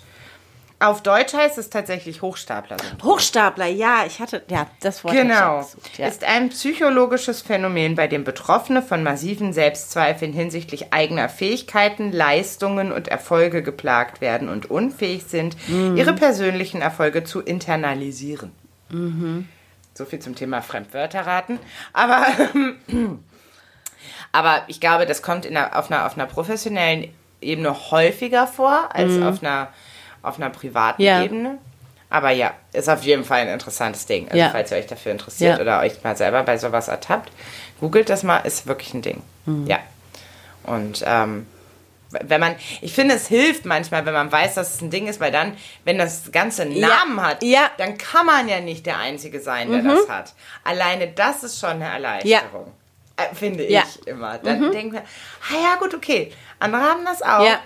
[0.78, 2.76] Auf Deutsch heißt es tatsächlich Hochstapler.
[3.01, 5.59] Hochstapler, ja, ich hatte, ja, das Wort Genau.
[5.59, 6.05] ausgesucht, ja.
[6.07, 13.07] Ist ein psychologisches Phänomen, bei dem Betroffene von massiven Selbstzweifeln hinsichtlich eigener Fähigkeiten, Leistungen und
[13.07, 15.95] Erfolge geplagt werden und unfähig sind, Mhm.
[15.95, 18.51] ihre persönlichen Erfolge zu internalisieren.
[18.89, 19.47] Mhm.
[19.98, 21.58] So viel zum Thema Fremdwörter raten.
[21.93, 22.28] Aber,
[24.32, 28.89] aber ich glaube, das kommt in einer, auf, einer, auf einer professionellen Ebene häufiger vor
[28.93, 29.70] als auf, einer,
[30.22, 31.06] auf einer privaten Mhm.
[31.08, 31.24] Ja.
[31.24, 31.58] Ebene.
[32.10, 34.26] Aber ja, ist auf jeden Fall ein interessantes Ding.
[34.28, 34.50] Also Ja.
[34.50, 35.62] falls ihr euch dafür interessiert Ja.
[35.62, 37.32] oder euch mal selber bei sowas ertappt,
[37.80, 39.22] googelt das mal, ist wirklich ein Ding.
[39.46, 39.68] Mhm.
[39.68, 39.80] Ja.
[40.64, 41.46] Und ähm,
[42.24, 45.20] wenn man, ich finde, es hilft manchmal, wenn man weiß, dass es ein Ding ist,
[45.20, 46.88] weil dann, wenn das Ganze einen Ja.
[46.88, 47.70] Namen hat, Ja.
[47.78, 50.34] dann kann man ja nicht der Einzige sein, der das hat.
[50.63, 52.72] Alleine das ist schon eine Erleichterung.
[53.18, 53.84] Äh, finde Ja.
[53.88, 54.38] ich immer.
[54.39, 56.34] Dann denken wir, ah ja, gut, okay.
[56.59, 57.45] Andere haben das auch.
[57.45, 57.59] Ja.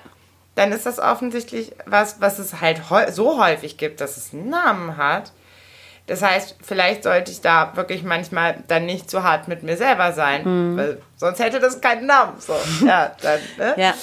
[0.55, 2.81] Dann ist das offensichtlich was, was es halt
[3.11, 5.31] so häufig gibt, dass es einen Namen hat.
[6.07, 10.11] Das heißt, vielleicht sollte ich da wirklich manchmal dann nicht so hart mit mir selber
[10.11, 12.33] sein, weil sonst hätte das keinen Namen.
[12.39, 13.73] So, ja, dann, ne?
[13.77, 13.93] Ja.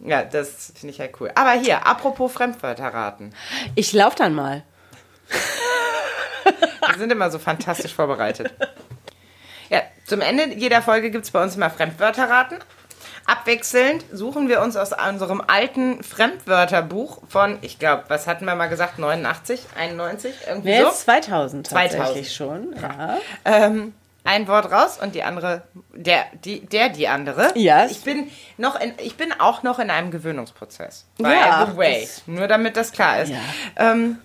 [0.00, 1.30] Ja, das finde ich halt cool.
[1.34, 3.32] Aber hier, apropos Fremdwörter raten.
[3.74, 4.62] Ich lauf dann mal.
[6.88, 8.52] Wir sind immer so fantastisch vorbereitet.
[9.70, 12.56] Ja, zum Ende jeder Folge gibt es bei uns immer Fremdwörter raten.
[13.26, 18.66] Abwechselnd suchen wir uns aus unserem alten Fremdwörterbuch von, ich glaube, was hatten wir mal
[18.68, 20.88] gesagt, 89, 91, irgendwie Wer so.
[20.90, 21.98] ist 2000 2000.
[21.98, 22.74] tatsächlich schon?
[22.80, 23.18] Ja.
[23.46, 25.62] ähm, ein Wort raus und die andere,
[25.92, 27.52] der, die, der, die andere.
[27.56, 27.92] Yes.
[27.92, 31.06] Ich bin noch in, ich bin auch noch in einem Gewöhnungsprozess.
[31.18, 32.08] By Ja, the way.
[32.26, 33.30] Nur damit das klar ist.
[33.30, 33.38] Ja.
[33.76, 34.18] Ähm,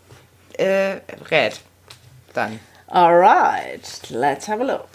[0.58, 0.98] äh,
[1.30, 1.60] Rät.
[2.34, 2.60] Dann.
[2.88, 4.88] Alright, let's have a look.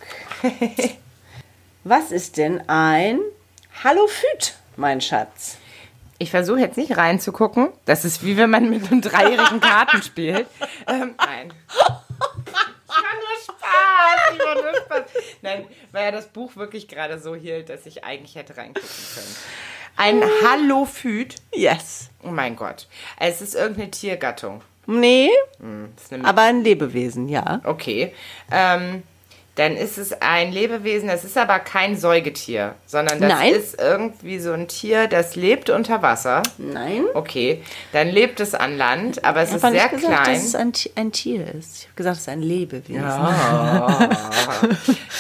[1.85, 3.21] Was ist denn ein
[3.85, 5.59] Halophyd, mein Schatz?
[6.19, 7.69] Ich versuche jetzt nicht reinzugucken.
[7.85, 10.47] Das ist wie wenn man mit einem dreijährigen Karten spielt.
[10.87, 11.53] Ähm, nein.
[15.43, 19.37] Nein, weil er das Buch wirklich gerade so hielt, dass ich eigentlich hätte reingucken können.
[19.97, 21.37] Ein Hallophyt.
[21.55, 22.11] Yes.
[22.23, 22.89] Oh mein Gott.
[23.19, 24.63] Es ist irgendeine Tiergattung.
[24.87, 25.31] Nee,
[26.11, 27.61] eine aber ein Lebewesen, ja.
[27.65, 28.13] Okay.
[28.51, 29.03] Ähm,
[29.57, 33.53] dann ist es ein Lebewesen, das ist aber kein Säugetier, sondern das Nein.
[33.55, 36.43] ist irgendwie so ein Tier, das lebt unter Wasser.
[36.59, 37.05] Nein.
[37.15, 40.35] Okay, dann lebt es an Land, aber es Ich ist habe sehr gesagt, klein.
[40.35, 41.77] dass es ein, Ti- ein Tier ist.
[41.79, 43.05] Ich habe gesagt, es ist ein Lebewesen.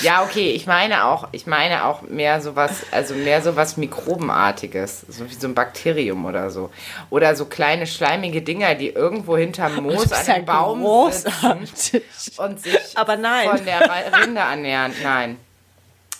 [0.03, 5.28] ja, okay, ich meine auch, ich meine auch mehr sowas, also mehr sowas Mikrobenartiges, so
[5.30, 6.70] wie so ein Bakterium oder so.
[7.11, 12.03] Oder so kleine schleimige Dinger, die irgendwo hinterm Moos an ja einem Baum sitzen großartig.
[12.39, 13.49] und sich Aber nein.
[13.49, 13.89] von der
[14.25, 14.93] Ra- Rinde annähern.
[15.03, 15.37] Nein.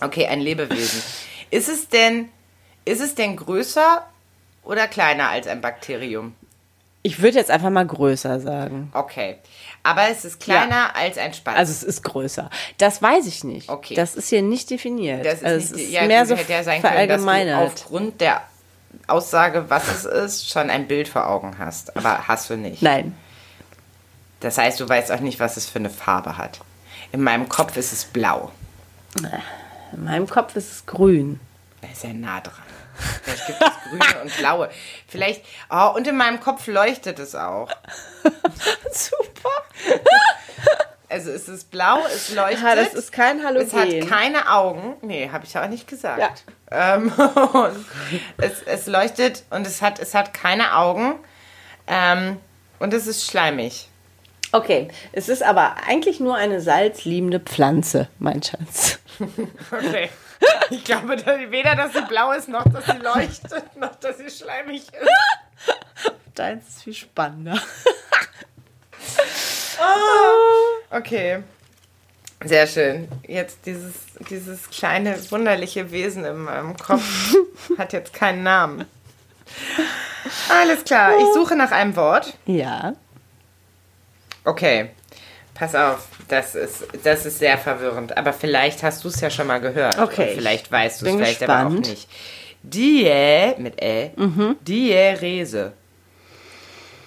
[0.01, 1.03] Okay, ein Lebewesen.
[1.51, 2.29] Ist es denn,
[2.85, 4.05] ist es denn größer
[4.65, 6.35] oder kleiner als ein Bakterium?
[7.03, 8.91] Ich würde jetzt einfach mal größer sagen.
[8.95, 9.37] Okay.
[9.83, 11.57] Aber es ist kleiner als ein Spatz.
[11.57, 12.49] Also es ist größer.
[12.79, 13.69] Das weiß ich nicht.
[13.69, 13.95] Okay.
[13.95, 15.25] Das ist hier nicht definiert.
[15.25, 17.23] Das ist also nicht, ist ja, mehr so hätte ja sein können, dass
[17.59, 18.43] aufgrund der
[19.07, 21.95] Aussage, was es ist, schon ein Bild vor Augen hast.
[21.95, 22.81] Aber hast du nicht.
[22.81, 23.15] Nein.
[24.41, 26.61] Das heißt, du weißt auch nicht, was es für eine Farbe hat.
[27.15, 28.51] In meinem Kopf ist es blau.
[29.93, 31.39] In meinem Kopf ist es grün.
[31.81, 32.55] Da ist ja nah dran.
[33.23, 34.69] Vielleicht gibt es grüne und blaue.
[35.07, 37.71] Vielleicht, oh, und in meinem Kopf leuchtet es auch.
[38.91, 39.51] Super.
[41.09, 42.65] Also es ist blau, es leuchtet.
[42.65, 43.65] Ja, das ist kein Halogen.
[43.65, 44.97] es hat keine Augen.
[45.03, 46.43] Nee, habe ich auch nicht gesagt.
[46.73, 46.97] Ja.
[46.97, 47.13] Ähm,
[48.39, 51.15] es, es leuchtet und es hat, es hat keine Augen.
[51.87, 52.39] Ähm,
[52.81, 53.89] und es ist schleimig.
[54.55, 59.01] Okay, es ist aber eigentlich nur eine salzliebende Pflanze, mein Schatz.
[59.73, 60.11] Okay.
[60.71, 61.17] Ich glaube
[61.51, 66.15] weder, dass sie blau ist, noch dass sie leuchtet, noch dass sie schleimig ist.
[66.37, 67.61] Deins ist viel spannender.
[70.91, 71.43] Okay.
[72.45, 73.09] Sehr schön.
[73.27, 73.95] Jetzt dieses,
[74.31, 77.35] dieses kleine, wunderliche Wesen in meinem Kopf
[77.79, 78.85] hat jetzt keinen Namen.
[80.49, 82.35] Alles klar, ich suche nach einem Wort.
[82.47, 82.95] Ja.
[84.45, 84.91] Okay,
[85.55, 88.17] pass auf, das ist, das ist sehr verwirrend.
[88.17, 89.99] Aber vielleicht hast du es ja schon mal gehört.
[89.99, 90.31] Okay.
[90.31, 91.89] Und vielleicht weißt du es vielleicht aber auch gespannt.
[91.89, 92.09] nicht.
[92.63, 93.05] Die,
[93.59, 94.11] mit Ä,
[94.67, 95.73] Dierese.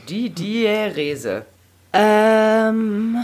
[0.08, 1.46] Die Dierese.
[1.94, 3.18] Ähm,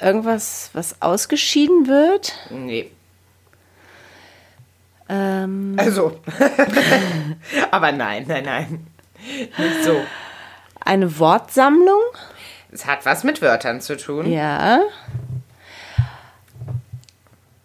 [0.00, 2.32] irgendwas, was ausgeschieden wird.
[2.50, 2.90] Nee.
[5.08, 6.20] Ähm, Also,
[7.70, 8.86] Aber nein, nein, nein.
[9.58, 10.00] Nicht so.
[10.86, 12.00] Eine Wortsammlung?
[12.70, 14.30] Es hat was mit Wörtern zu tun.
[14.30, 14.80] Ja.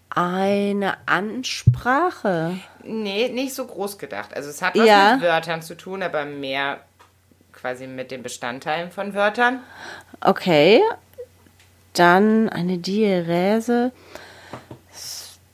[0.10, 2.58] Eine Ansprache.
[2.84, 4.36] Nee, nicht so groß gedacht.
[4.36, 5.14] Also es hat was Ja.
[5.14, 6.80] mit Wörtern zu tun, aber mehr
[7.54, 9.60] quasi mit den Bestandteilen von Wörtern.
[10.20, 10.82] Okay.
[11.94, 13.92] Dann eine Diärese.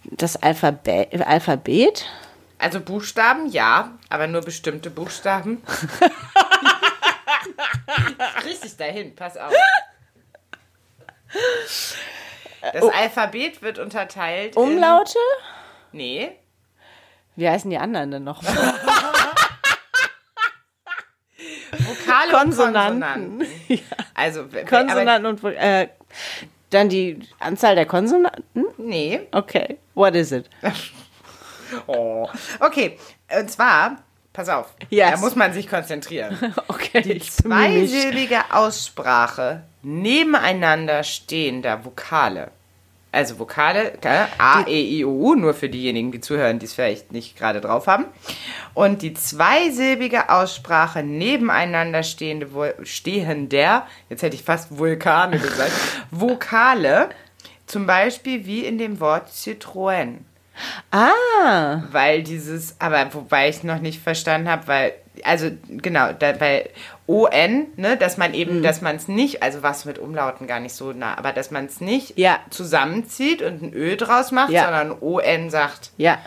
[0.06, 1.14] Das Alphabet.
[1.28, 2.06] Alphabet.
[2.60, 5.62] Also Buchstaben, ja, aber nur bestimmte Buchstaben.
[8.46, 9.54] Richtig dahin, pass auf.
[12.74, 15.18] Das Alphabet wird unterteilt Umlaute?
[15.92, 15.98] in...
[15.98, 16.32] Nee,
[17.36, 18.42] Wie heißen die anderen denn noch?
[21.80, 23.42] Vokale Konsonanten.
[23.42, 23.84] und Konsonanten.
[24.16, 25.90] Also, w- Konsonanten und Vo- äh,
[26.72, 28.44] dann die Anzahl der Konsonanten?
[28.56, 29.28] Aber, nee.
[29.32, 29.78] Okay.
[29.94, 30.50] What is it?
[31.86, 32.28] Oh.
[32.60, 32.98] Okay,
[33.38, 33.98] und zwar,
[34.38, 35.12] pass auf, Yes.
[35.12, 36.38] da muss man sich konzentrieren.
[36.68, 37.02] Okay.
[37.02, 42.52] Die zweisilbige Aussprache nebeneinander stehender Vokale.
[43.12, 43.94] Also Vokale?
[44.38, 47.62] A, E, I, O, U, nur für diejenigen, die zuhören, die es vielleicht nicht gerade
[47.62, 48.06] drauf haben.
[48.76, 55.72] Und die zweisilbige Aussprache nebeneinander stehende, stehender, jetzt hätte ich fast Vulkane gesagt,
[56.12, 57.10] Vokale,
[57.66, 60.18] zum Beispiel wie in dem Wort Citroën.
[60.92, 61.82] Ah.
[61.92, 64.94] Weil dieses, aber wobei ich noch nicht verstanden habe, weil,
[65.24, 66.70] also genau, da, weil
[67.08, 68.36] ON, ne, dass man Mhm.
[68.38, 71.52] eben, dass man es nicht, also was mit Umlauten gar nicht so nah, aber dass
[71.52, 72.40] man es nicht Ja.
[72.50, 74.64] zusammenzieht und ein Ö draus macht, Ja.
[74.66, 75.92] sondern ON sagt.
[75.98, 76.18] Ja.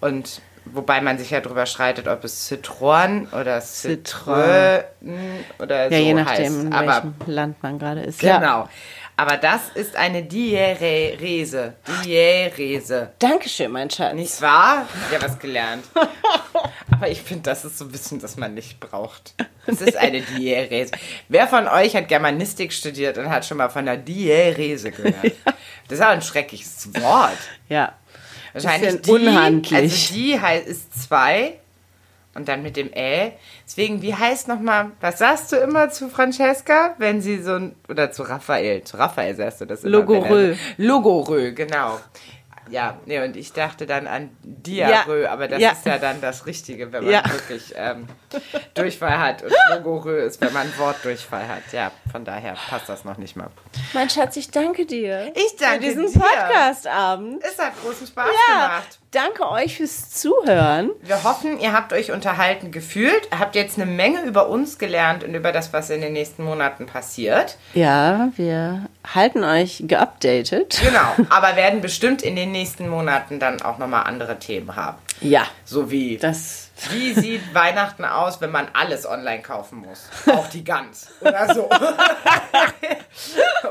[0.00, 3.58] Und wobei man sich ja drüber streitet, ob es Citroën oder.
[3.58, 4.82] Citroën
[5.58, 6.60] oder Ja, so je nachdem, heißt.
[6.62, 8.22] in Aber welchem Land man gerade ist.
[8.22, 8.68] Ja.
[9.16, 11.74] Aber das ist eine Diärese.
[12.04, 13.12] Diärese.
[13.18, 14.14] Dankeschön, mein Schatz.
[14.14, 14.88] Nicht wahr?
[15.12, 15.84] Ja, was gelernt.
[16.90, 19.34] Aber ich finde, das ist so Wissen, das man nicht braucht.
[19.66, 20.92] Es ist eine Diärese.
[21.28, 25.14] Wer von euch hat Germanistik studiert und hat schon mal von der Diärese gehört?
[25.88, 27.36] Das ist auch ein schreckliches Wort.
[27.68, 27.98] Ja.
[28.54, 29.74] Wahrscheinlich Bisschen die, unhandlich.
[29.74, 31.58] Also die heißt, ist zwei
[32.34, 33.32] und dann mit dem Ä.
[33.66, 38.10] Deswegen, wie heißt nochmal, was sagst du immer zu Francesca, wenn sie so ein, oder
[38.12, 39.98] zu Raphael, zu Raphael sagst du das immer.
[39.98, 40.52] Logorö.
[40.52, 41.98] er- Logorö, genau.
[42.70, 45.72] Ja, nee, und ich dachte dann an Diarö, Ja, aber das ja.
[45.72, 47.22] ist ja dann das Richtige, wenn man Ja.
[47.30, 48.06] wirklich ähm,
[48.72, 49.42] Durchfall hat.
[49.42, 51.72] Und Logorö ist, wenn man Wortdurchfall hat.
[51.72, 53.48] Ja, von daher passt das noch nicht mal.
[53.92, 55.32] Mein Schatz, ich danke dir.
[55.34, 56.20] Ich danke für diesen dir.
[56.20, 57.42] Podcast-Abend.
[57.44, 58.98] Es hat großen Spaß Ja, gemacht.
[59.12, 60.90] Danke euch fürs Zuhören.
[61.02, 65.34] Wir hoffen, ihr habt euch unterhalten gefühlt, habt jetzt eine Menge über uns gelernt und
[65.34, 67.56] über das, was in den nächsten Monaten passiert.
[67.74, 70.80] Ja, wir halten euch geupdatet.
[70.82, 74.98] Genau, aber werden bestimmt in den nächsten Monaten dann auch nochmal andere Themen haben.
[75.20, 76.61] Ja, So wie, das.
[76.90, 80.08] Wie sieht Weihnachten aus, wenn man alles online kaufen muss?
[80.34, 81.68] Auch die Gans oder so.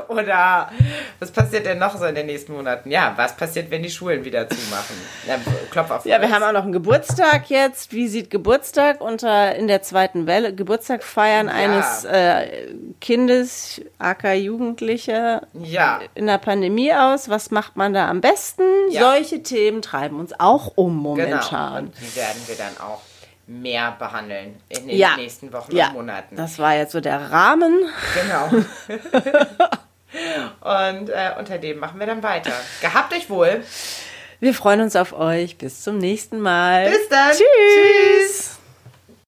[0.08, 0.70] oder
[1.18, 2.90] was passiert denn noch so in den nächsten Monaten?
[2.90, 4.96] Ja, was passiert, wenn die Schulen wieder zumachen?
[5.26, 5.36] Ja,
[5.70, 7.92] Klopf auf Ja, wir haben auch noch einen Geburtstag jetzt.
[7.92, 11.52] Wie sieht Geburtstag unter in der zweiten Welle Geburtstag feiern Ja.
[11.54, 12.68] eines äh,
[13.00, 16.00] Kindes, aka Jugendlicher Ja.
[16.14, 17.28] in der Pandemie aus?
[17.28, 18.62] Was macht man da am besten?
[18.90, 19.02] Ja.
[19.12, 21.10] Solche Themen treiben uns auch um Genau.
[21.10, 21.86] momentan.
[21.86, 23.01] Und die werden wir dann auch
[23.46, 25.16] mehr behandeln in den Ja.
[25.16, 26.36] nächsten Wochen Ja, und Monaten.
[26.36, 27.74] das war jetzt so der Rahmen.
[28.14, 28.46] Genau.
[30.60, 32.52] und äh, unter dem machen wir dann weiter.
[32.80, 33.62] Gehabt euch wohl.
[34.40, 35.56] Wir freuen uns auf euch.
[35.58, 36.88] Bis zum nächsten Mal.
[36.90, 37.30] Bis dann.
[37.30, 38.58] Tschüss.